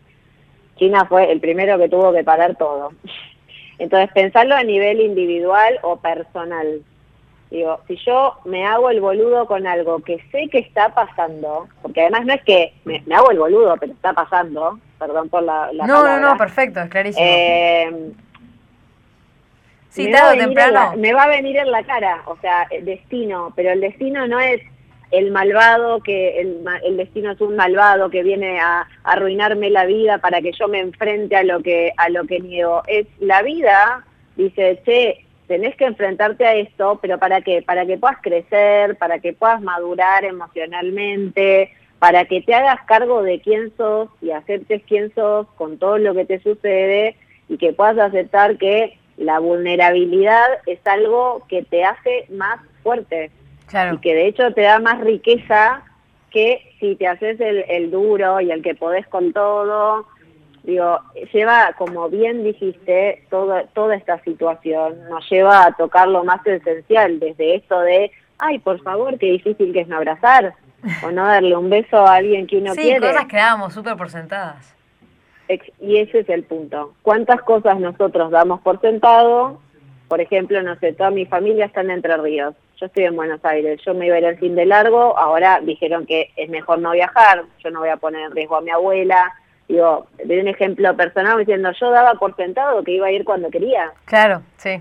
China 0.76 1.04
fue 1.06 1.30
el 1.30 1.38
primero 1.38 1.76
que 1.76 1.90
tuvo 1.90 2.14
que 2.14 2.24
parar 2.24 2.56
todo. 2.56 2.92
Entonces, 3.78 4.10
pensarlo 4.14 4.54
a 4.54 4.62
nivel 4.62 5.02
individual 5.02 5.78
o 5.82 5.98
personal. 5.98 6.80
Digo, 7.50 7.80
si 7.86 7.96
yo 8.04 8.34
me 8.44 8.66
hago 8.66 8.90
el 8.90 9.00
boludo 9.00 9.46
con 9.46 9.66
algo 9.66 10.00
que 10.00 10.18
sé 10.32 10.48
que 10.50 10.58
está 10.58 10.92
pasando, 10.94 11.68
porque 11.80 12.02
además 12.02 12.26
no 12.26 12.34
es 12.34 12.42
que 12.42 12.72
me, 12.84 13.02
hago 13.14 13.30
el 13.30 13.38
boludo, 13.38 13.76
pero 13.78 13.92
está 13.92 14.12
pasando, 14.12 14.80
perdón 14.98 15.28
por 15.28 15.44
la, 15.44 15.72
la 15.72 15.86
No, 15.86 16.04
no, 16.04 16.18
no, 16.18 16.36
perfecto, 16.36 16.80
es 16.80 16.90
clarísimo. 16.90 17.24
Eh, 17.24 18.10
sí, 19.90 20.10
tarde 20.10 20.38
temprano. 20.38 20.94
me 20.96 21.12
va 21.12 21.24
a 21.24 21.28
venir 21.28 21.56
en 21.56 21.70
la 21.70 21.84
cara, 21.84 22.22
o 22.26 22.36
sea, 22.38 22.66
el 22.70 22.84
destino, 22.84 23.52
pero 23.54 23.70
el 23.70 23.80
destino 23.80 24.26
no 24.26 24.40
es 24.40 24.60
el 25.12 25.30
malvado, 25.30 26.00
que 26.00 26.40
el, 26.40 26.64
el 26.82 26.96
destino 26.96 27.30
es 27.30 27.40
un 27.40 27.54
malvado 27.54 28.10
que 28.10 28.24
viene 28.24 28.58
a, 28.58 28.88
arruinarme 29.04 29.70
la 29.70 29.86
vida 29.86 30.18
para 30.18 30.42
que 30.42 30.52
yo 30.52 30.66
me 30.66 30.80
enfrente 30.80 31.36
a 31.36 31.44
lo 31.44 31.62
que, 31.62 31.92
a 31.96 32.08
lo 32.08 32.26
que 32.26 32.40
niego. 32.40 32.82
Es 32.88 33.06
la 33.20 33.42
vida, 33.42 34.04
dice, 34.34 34.82
che, 34.84 35.25
tenés 35.46 35.76
que 35.76 35.84
enfrentarte 35.84 36.46
a 36.46 36.54
esto, 36.54 36.98
pero 37.00 37.18
¿para 37.18 37.40
qué? 37.40 37.62
Para 37.62 37.86
que 37.86 37.98
puedas 37.98 38.18
crecer, 38.20 38.96
para 38.96 39.18
que 39.18 39.32
puedas 39.32 39.62
madurar 39.62 40.24
emocionalmente, 40.24 41.72
para 41.98 42.24
que 42.24 42.42
te 42.42 42.54
hagas 42.54 42.84
cargo 42.86 43.22
de 43.22 43.40
quién 43.40 43.72
sos 43.76 44.08
y 44.20 44.30
aceptes 44.30 44.82
quién 44.86 45.12
sos 45.14 45.46
con 45.56 45.78
todo 45.78 45.98
lo 45.98 46.14
que 46.14 46.24
te 46.24 46.40
sucede 46.40 47.16
y 47.48 47.56
que 47.58 47.72
puedas 47.72 47.98
aceptar 47.98 48.58
que 48.58 48.98
la 49.16 49.38
vulnerabilidad 49.38 50.46
es 50.66 50.78
algo 50.86 51.44
que 51.48 51.62
te 51.62 51.84
hace 51.84 52.26
más 52.30 52.60
fuerte 52.82 53.30
y 53.92 53.98
que 53.98 54.14
de 54.14 54.26
hecho 54.26 54.52
te 54.52 54.62
da 54.62 54.78
más 54.78 55.00
riqueza 55.00 55.82
que 56.30 56.74
si 56.78 56.96
te 56.96 57.06
haces 57.06 57.40
el, 57.40 57.64
el 57.68 57.90
duro 57.90 58.40
y 58.40 58.50
el 58.50 58.62
que 58.62 58.74
podés 58.74 59.06
con 59.06 59.32
todo 59.32 60.06
digo, 60.66 61.00
lleva, 61.32 61.72
como 61.78 62.08
bien 62.10 62.42
dijiste, 62.42 63.24
toda, 63.30 63.64
toda 63.68 63.94
esta 63.94 64.18
situación 64.24 65.08
nos 65.08 65.28
lleva 65.30 65.64
a 65.64 65.72
tocar 65.72 66.08
lo 66.08 66.24
más 66.24 66.44
esencial, 66.44 67.20
desde 67.20 67.54
esto 67.54 67.80
de, 67.80 68.10
ay, 68.38 68.58
por 68.58 68.82
favor, 68.82 69.16
qué 69.18 69.26
difícil 69.26 69.72
que 69.72 69.80
es 69.80 69.88
no 69.88 69.96
abrazar, 69.96 70.54
o 71.04 71.10
no 71.12 71.24
darle 71.24 71.56
un 71.56 71.70
beso 71.70 72.04
a 72.04 72.16
alguien 72.16 72.46
que 72.46 72.58
uno 72.58 72.74
quiere. 72.74 73.00
Sí, 73.00 73.12
cosas 73.12 73.26
que 73.26 73.36
dábamos 73.36 73.72
súper 73.72 73.96
por 73.96 74.10
sentadas. 74.10 74.74
Y 75.80 75.98
ese 75.98 76.20
es 76.20 76.28
el 76.28 76.42
punto. 76.42 76.94
¿Cuántas 77.02 77.40
cosas 77.42 77.78
nosotros 77.78 78.32
damos 78.32 78.60
por 78.60 78.80
sentado? 78.80 79.60
Por 80.08 80.20
ejemplo, 80.20 80.60
no 80.62 80.76
sé, 80.76 80.92
toda 80.92 81.10
mi 81.10 81.26
familia 81.26 81.66
está 81.66 81.82
en 81.82 81.92
Entre 81.92 82.16
Ríos. 82.16 82.54
Yo 82.80 82.86
estoy 82.86 83.04
en 83.04 83.16
Buenos 83.16 83.44
Aires. 83.44 83.80
Yo 83.86 83.94
me 83.94 84.06
iba 84.06 84.16
a 84.16 84.18
ir 84.18 84.26
al 84.26 84.38
fin 84.38 84.56
de 84.56 84.66
largo. 84.66 85.16
Ahora 85.16 85.60
dijeron 85.60 86.04
que 86.04 86.32
es 86.36 86.50
mejor 86.50 86.80
no 86.80 86.90
viajar. 86.90 87.44
Yo 87.62 87.70
no 87.70 87.80
voy 87.80 87.88
a 87.88 87.96
poner 87.96 88.22
en 88.22 88.32
riesgo 88.32 88.56
a 88.56 88.60
mi 88.60 88.70
abuela 88.70 89.32
Digo, 89.68 90.06
de 90.24 90.40
un 90.40 90.48
ejemplo 90.48 90.96
personal 90.96 91.38
diciendo, 91.38 91.70
yo 91.72 91.90
daba 91.90 92.14
por 92.14 92.36
sentado 92.36 92.84
que 92.84 92.92
iba 92.92 93.08
a 93.08 93.10
ir 93.10 93.24
cuando 93.24 93.50
quería. 93.50 93.92
Claro, 94.04 94.42
sí. 94.56 94.80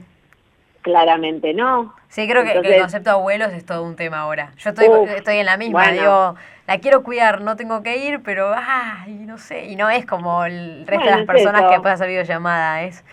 Claramente 0.81 1.53
no. 1.53 1.95
Sí, 2.07 2.27
creo 2.27 2.43
que, 2.43 2.51
el 2.51 2.81
concepto 2.81 3.09
de 3.09 3.15
abuelos 3.15 3.51
es 3.53 3.65
todo 3.65 3.83
un 3.83 3.95
tema 3.95 4.19
ahora. 4.19 4.51
Yo 4.57 4.69
estoy, 4.69 4.87
estoy 5.15 5.37
en 5.37 5.47
la 5.47 5.57
misma, 5.57 5.91
digo, 5.91 6.35
la 6.67 6.77
quiero 6.79 7.01
cuidar, 7.01 7.41
no 7.41 7.55
tengo 7.55 7.81
que 7.81 7.97
ir, 7.97 8.21
pero, 8.23 8.53
ay, 8.55 9.13
no 9.25 9.39
sé, 9.39 9.65
y 9.65 9.75
no 9.75 9.89
es 9.89 10.05
como 10.05 10.45
el 10.45 10.85
resto 10.85 11.05
de 11.05 11.11
las 11.11 11.25
personas 11.25 11.63
que 11.63 11.79
pueden 11.79 11.95
hacer 11.95 12.07
videollamada, 12.07 12.83
es 12.83 13.03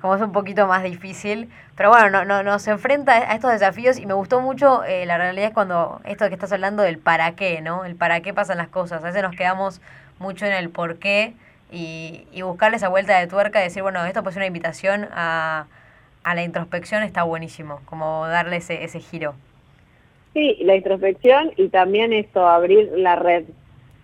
como 0.00 0.16
es 0.16 0.22
un 0.22 0.32
poquito 0.32 0.66
más 0.66 0.82
difícil. 0.82 1.48
Pero 1.76 1.90
bueno, 1.90 2.10
no, 2.10 2.24
no, 2.24 2.42
nos 2.42 2.66
enfrenta 2.68 3.12
a 3.12 3.34
estos 3.34 3.52
desafíos 3.52 3.98
y 3.98 4.04
me 4.04 4.14
gustó 4.14 4.40
mucho, 4.40 4.84
eh, 4.84 5.06
la 5.06 5.16
realidad 5.16 5.48
es 5.48 5.54
cuando 5.54 6.00
esto 6.04 6.28
que 6.28 6.34
estás 6.34 6.52
hablando 6.52 6.82
del 6.82 6.98
para 6.98 7.32
qué, 7.36 7.62
¿no? 7.62 7.84
El 7.84 7.96
para 7.96 8.20
qué 8.20 8.34
pasan 8.34 8.58
las 8.58 8.68
cosas. 8.68 9.02
A 9.02 9.06
veces 9.06 9.22
nos 9.22 9.34
quedamos 9.34 9.80
mucho 10.20 10.46
en 10.46 10.52
el 10.52 10.70
por 10.70 10.98
qué 10.98 11.34
y, 11.72 12.26
y 12.32 12.42
buscarle 12.42 12.76
esa 12.76 12.88
vuelta 12.88 13.18
de 13.18 13.26
tuerca 13.26 13.60
y 13.60 13.64
decir, 13.64 13.82
bueno, 13.82 14.04
esto 14.04 14.22
puede 14.22 14.34
ser 14.34 14.42
una 14.42 14.46
invitación 14.46 15.08
a, 15.12 15.66
a 16.22 16.34
la 16.34 16.42
introspección, 16.44 17.02
está 17.02 17.24
buenísimo, 17.24 17.80
como 17.86 18.28
darle 18.28 18.56
ese, 18.56 18.84
ese 18.84 19.00
giro. 19.00 19.34
Sí, 20.34 20.58
la 20.60 20.76
introspección 20.76 21.52
y 21.56 21.68
también 21.68 22.12
esto, 22.12 22.46
abrir 22.46 22.90
la 22.94 23.16
red, 23.16 23.44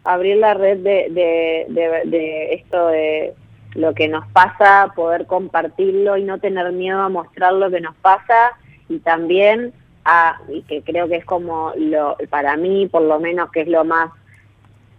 abrir 0.03 0.39
la 0.39 0.55
red 0.55 0.79
de, 0.79 1.07
de, 1.11 1.67
de, 1.69 2.03
de 2.07 2.55
esto 2.55 2.89
de 2.89 3.35
lo 3.75 3.95
que 3.95 4.09
nos 4.09 4.27
pasa, 4.29 4.93
poder 4.97 5.27
compartirlo 5.27 6.17
y 6.17 6.25
no 6.25 6.39
tener 6.39 6.73
miedo 6.73 7.01
a 7.01 7.11
mostrar 7.11 7.53
lo 7.53 7.71
que 7.71 7.81
nos 7.81 7.95
pasa 7.97 8.53
y 8.89 8.99
también 9.01 9.73
a, 10.05 10.41
y 10.49 10.63
que 10.63 10.83
creo 10.83 11.09
que 11.09 11.17
es 11.17 11.25
como 11.25 11.73
lo, 11.77 12.17
para 12.31 12.57
mí 12.57 12.87
por 12.87 13.03
lo 13.03 13.21
menos 13.21 13.51
que 13.51 13.61
es 13.61 13.69
lo 13.69 13.85
más 13.85 14.11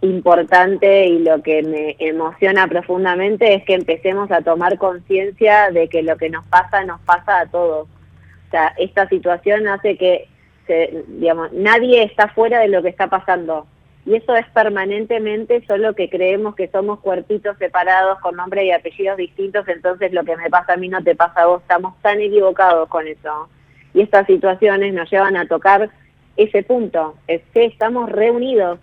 importante 0.00 1.06
y 1.06 1.18
lo 1.18 1.42
que 1.42 1.62
me 1.62 1.96
emociona 1.98 2.68
profundamente 2.68 3.54
es 3.54 3.64
que 3.64 3.74
empecemos 3.74 4.30
a 4.30 4.42
tomar 4.42 4.78
conciencia 4.78 5.70
de 5.70 5.88
que 5.88 6.02
lo 6.02 6.16
que 6.16 6.30
nos 6.30 6.44
pasa 6.46 6.84
nos 6.84 7.00
pasa 7.00 7.40
a 7.40 7.46
todos. 7.46 7.88
O 7.88 8.50
sea, 8.50 8.74
esta 8.78 9.08
situación 9.08 9.66
hace 9.66 9.96
que, 9.96 10.28
se, 10.66 11.04
digamos, 11.08 11.52
nadie 11.52 12.04
está 12.04 12.28
fuera 12.28 12.60
de 12.60 12.68
lo 12.68 12.82
que 12.82 12.88
está 12.88 13.08
pasando. 13.08 13.66
Y 14.06 14.14
eso 14.14 14.34
es 14.36 14.46
permanentemente, 14.50 15.62
solo 15.66 15.94
que 15.94 16.08
creemos 16.08 16.54
que 16.54 16.68
somos 16.68 17.00
cuerpitos 17.00 17.58
separados 17.58 18.18
con 18.20 18.36
nombres 18.36 18.64
y 18.64 18.70
apellidos 18.70 19.18
distintos, 19.18 19.68
entonces 19.68 20.12
lo 20.12 20.24
que 20.24 20.36
me 20.36 20.48
pasa 20.48 20.74
a 20.74 20.76
mí 20.76 20.88
no 20.88 21.02
te 21.02 21.14
pasa 21.14 21.42
a 21.42 21.46
vos. 21.46 21.60
Estamos 21.60 22.00
tan 22.00 22.20
equivocados 22.20 22.88
con 22.88 23.06
eso. 23.06 23.48
Y 23.92 24.00
estas 24.00 24.26
situaciones 24.26 24.94
nos 24.94 25.10
llevan 25.10 25.36
a 25.36 25.46
tocar 25.46 25.90
ese 26.36 26.62
punto, 26.62 27.16
es 27.26 27.42
que 27.52 27.64
estamos 27.64 28.10
reunidos 28.10 28.78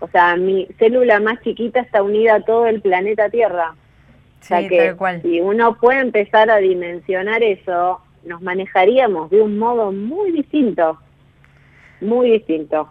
o 0.00 0.08
sea, 0.08 0.36
mi 0.36 0.66
célula 0.78 1.20
más 1.20 1.40
chiquita 1.42 1.80
está 1.80 2.02
unida 2.02 2.36
a 2.36 2.40
todo 2.40 2.66
el 2.66 2.80
planeta 2.80 3.28
Tierra. 3.28 3.74
o 4.40 4.44
sea 4.44 4.66
que 4.66 4.96
si 5.22 5.40
uno 5.40 5.76
puede 5.76 6.00
empezar 6.00 6.50
a 6.50 6.56
dimensionar 6.56 7.42
eso, 7.42 8.00
nos 8.24 8.40
manejaríamos 8.42 9.30
de 9.30 9.42
un 9.42 9.58
modo 9.58 9.92
muy 9.92 10.32
distinto, 10.32 10.98
muy 12.00 12.30
distinto. 12.32 12.90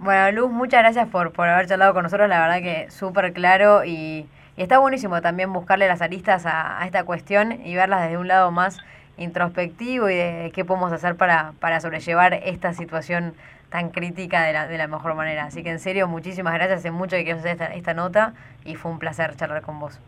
Bueno, 0.00 0.32
Luz, 0.32 0.50
muchas 0.50 0.80
gracias 0.82 1.08
por, 1.08 1.32
por 1.32 1.48
haber 1.48 1.66
charlado 1.66 1.94
con 1.94 2.02
nosotros, 2.02 2.28
la 2.28 2.40
verdad 2.40 2.60
que 2.60 2.90
súper 2.90 3.32
claro 3.32 3.84
y, 3.84 4.26
está 4.56 4.78
buenísimo 4.78 5.22
también 5.22 5.54
buscarle 5.54 5.88
las 5.88 6.02
aristas 6.02 6.44
a, 6.44 6.82
a, 6.82 6.84
esta 6.84 7.04
cuestión 7.04 7.64
y 7.64 7.74
verlas 7.76 8.02
desde 8.02 8.18
un 8.18 8.28
lado 8.28 8.50
más 8.50 8.76
introspectivo 9.16 10.10
y 10.10 10.16
de 10.16 10.52
qué 10.54 10.64
podemos 10.66 10.92
hacer 10.92 11.14
para, 11.16 11.52
para 11.60 11.80
sobrellevar 11.80 12.34
esta 12.34 12.74
situación 12.74 13.34
tan 13.70 13.90
crítica 13.90 14.42
de 14.42 14.52
la, 14.52 14.66
de 14.68 14.76
la 14.76 14.86
mejor 14.86 15.14
manera. 15.14 15.44
Así 15.44 15.62
que 15.62 15.70
en 15.70 15.78
serio, 15.78 16.06
muchísimas 16.08 16.54
gracias. 16.54 16.80
Hace 16.80 16.90
mucho 16.90 17.16
que 17.16 17.24
quiero 17.24 17.38
hacer 17.38 17.52
esta, 17.52 17.66
esta 17.66 17.94
nota 17.94 18.34
y 18.64 18.74
fue 18.74 18.90
un 18.90 18.98
placer 18.98 19.34
charlar 19.36 19.62
con 19.62 19.80
vos. 19.80 19.98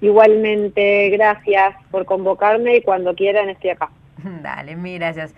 Igualmente, 0.00 1.08
gracias 1.10 1.74
por 1.90 2.04
convocarme 2.04 2.76
y 2.76 2.82
cuando 2.82 3.14
quieran 3.14 3.48
estoy 3.48 3.70
acá. 3.70 3.90
Dale, 4.42 4.76
mil 4.76 4.98
gracias. 4.98 5.34